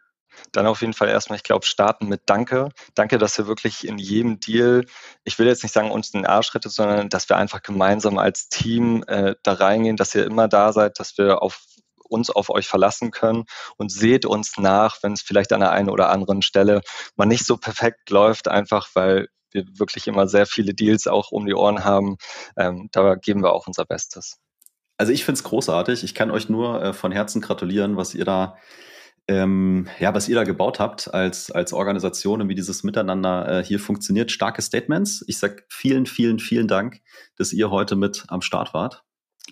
Dann 0.53 0.67
auf 0.67 0.81
jeden 0.81 0.93
Fall 0.93 1.09
erstmal, 1.09 1.37
ich 1.37 1.43
glaube, 1.43 1.67
starten 1.67 2.07
mit 2.09 2.23
Danke. 2.27 2.71
Danke, 2.95 3.19
dass 3.19 3.39
ihr 3.39 3.47
wirklich 3.47 3.87
in 3.87 3.99
jedem 3.99 4.41
Deal, 4.41 4.85
ich 5.25 5.39
will 5.39 5.47
jetzt 5.47 5.63
nicht 5.63 5.73
sagen, 5.73 5.91
uns 5.91 6.11
den 6.11 6.27
Arsch 6.27 6.55
rettet, 6.55 6.73
sondern 6.73 7.09
dass 7.09 7.29
wir 7.29 7.37
einfach 7.37 7.63
gemeinsam 7.63 8.19
als 8.19 8.49
Team 8.49 9.05
äh, 9.07 9.35
da 9.43 9.53
reingehen, 9.55 9.97
dass 9.97 10.15
ihr 10.15 10.25
immer 10.25 10.49
da 10.49 10.73
seid, 10.73 10.99
dass 10.99 11.19
wir 11.19 11.43
auf 11.43 11.61
uns 12.09 12.31
auf 12.31 12.51
euch 12.51 12.67
verlassen 12.67 13.11
können 13.11 13.45
und 13.77 13.93
seht 13.93 14.25
uns 14.25 14.57
nach, 14.57 15.03
wenn 15.03 15.13
es 15.13 15.23
vielleicht 15.23 15.53
an 15.53 15.61
der 15.61 15.73
einen 15.73 15.91
oder 15.91 16.09
anderen 16.11 16.43
Stelle 16.43 16.81
mal 17.17 17.27
nicht 17.27 17.45
so 17.45 17.57
perfekt 17.57 18.11
läuft, 18.11 18.49
einfach 18.49 18.89
weil 18.95 19.29
wir 19.51 19.65
wirklich 19.79 20.07
immer 20.07 20.29
sehr 20.29 20.47
viele 20.47 20.75
Deals 20.75 21.07
auch 21.07 21.31
um 21.31 21.47
die 21.47 21.55
Ohren 21.55 21.85
haben. 21.85 22.17
Ähm, 22.57 22.89
da 22.93 23.15
geben 23.15 23.43
wir 23.43 23.53
auch 23.53 23.67
unser 23.67 23.85
Bestes. 23.85 24.39
Also 24.99 25.13
ich 25.13 25.25
finde 25.25 25.39
es 25.39 25.45
großartig. 25.45 26.05
Ich 26.05 26.15
kann 26.15 26.31
euch 26.31 26.49
nur 26.49 26.83
äh, 26.83 26.93
von 26.93 27.13
Herzen 27.13 27.41
gratulieren, 27.41 27.97
was 27.97 28.15
ihr 28.15 28.25
da 28.25 28.57
ähm, 29.29 29.89
ja, 29.99 30.15
was 30.15 30.29
ihr 30.29 30.35
da 30.35 30.45
gebaut 30.45 30.81
habt 30.81 31.13
als, 31.13 31.51
als 31.51 31.73
Organisation 31.75 32.41
und 32.41 32.49
wie 32.49 32.55
dieses 32.55 32.83
Miteinander 32.83 33.61
äh, 33.61 33.65
hier 33.65 33.79
funktioniert. 33.79 34.31
Starke 34.31 34.63
Statements. 34.63 35.23
Ich 35.29 35.39
sag 35.39 35.65
vielen, 35.69 36.07
vielen, 36.07 36.39
vielen 36.39 36.67
Dank, 36.67 37.03
dass 37.37 37.53
ihr 37.53 37.71
heute 37.71 37.95
mit 37.95 38.25
am 38.29 38.41
Start 38.41 38.73
wart. 38.73 39.05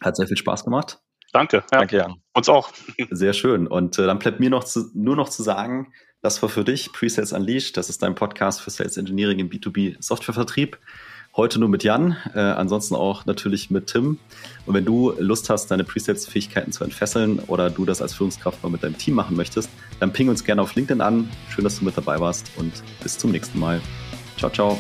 Hat 0.03 0.17
sehr 0.17 0.27
viel 0.27 0.37
Spaß 0.37 0.65
gemacht. 0.65 1.01
Danke. 1.33 1.59
Ja. 1.59 1.79
Danke, 1.79 1.97
Jan. 1.99 2.23
Uns 2.33 2.49
auch. 2.49 2.71
Sehr 3.11 3.35
schön. 3.35 3.67
Und 3.67 3.99
äh, 3.99 4.07
dann 4.07 4.19
bleibt 4.19 4.41
mir 4.41 4.49
noch 4.49 4.65
zu, 4.65 4.91
nur 4.95 5.17
noch 5.17 5.29
zu 5.29 5.43
sagen, 5.43 5.93
das 6.23 6.41
war 6.41 6.49
für 6.49 6.65
dich 6.65 6.93
Presales 6.93 7.33
Unleashed. 7.33 7.77
Das 7.77 7.91
ist 7.91 8.03
dein 8.03 8.15
Podcast 8.15 8.63
für 8.63 8.71
Sales 8.71 8.97
Engineering 8.97 9.39
im 9.41 9.51
B2B 9.51 9.97
Softwarevertrieb. 10.01 10.79
Heute 11.37 11.61
nur 11.61 11.69
mit 11.69 11.85
Jan, 11.85 12.17
äh, 12.35 12.39
ansonsten 12.39 12.95
auch 12.95 13.27
natürlich 13.27 13.71
mit 13.71 13.89
Tim. 13.89 14.19
Und 14.65 14.75
wenn 14.75 14.87
du 14.87 15.13
Lust 15.19 15.51
hast, 15.51 15.71
deine 15.71 15.85
Presets-Fähigkeiten 15.85 16.73
zu 16.73 16.83
entfesseln 16.83 17.41
oder 17.41 17.69
du 17.69 17.85
das 17.85 18.01
als 18.01 18.15
Führungskraft 18.15 18.63
mal 18.63 18.71
mit 18.71 18.83
deinem 18.83 18.97
Team 18.97 19.15
machen 19.15 19.37
möchtest, 19.37 19.69
dann 20.01 20.15
ping 20.15 20.31
uns 20.31 20.45
gerne 20.45 20.63
auf 20.63 20.75
LinkedIn 20.75 21.03
an. 21.03 21.29
Schön, 21.51 21.65
dass 21.65 21.79
du 21.79 21.85
mit 21.85 21.95
dabei 21.95 22.21
warst 22.21 22.51
und 22.57 22.73
bis 23.03 23.19
zum 23.19 23.33
nächsten 23.33 23.59
Mal. 23.59 23.83
Ciao, 24.39 24.51
ciao. 24.51 24.79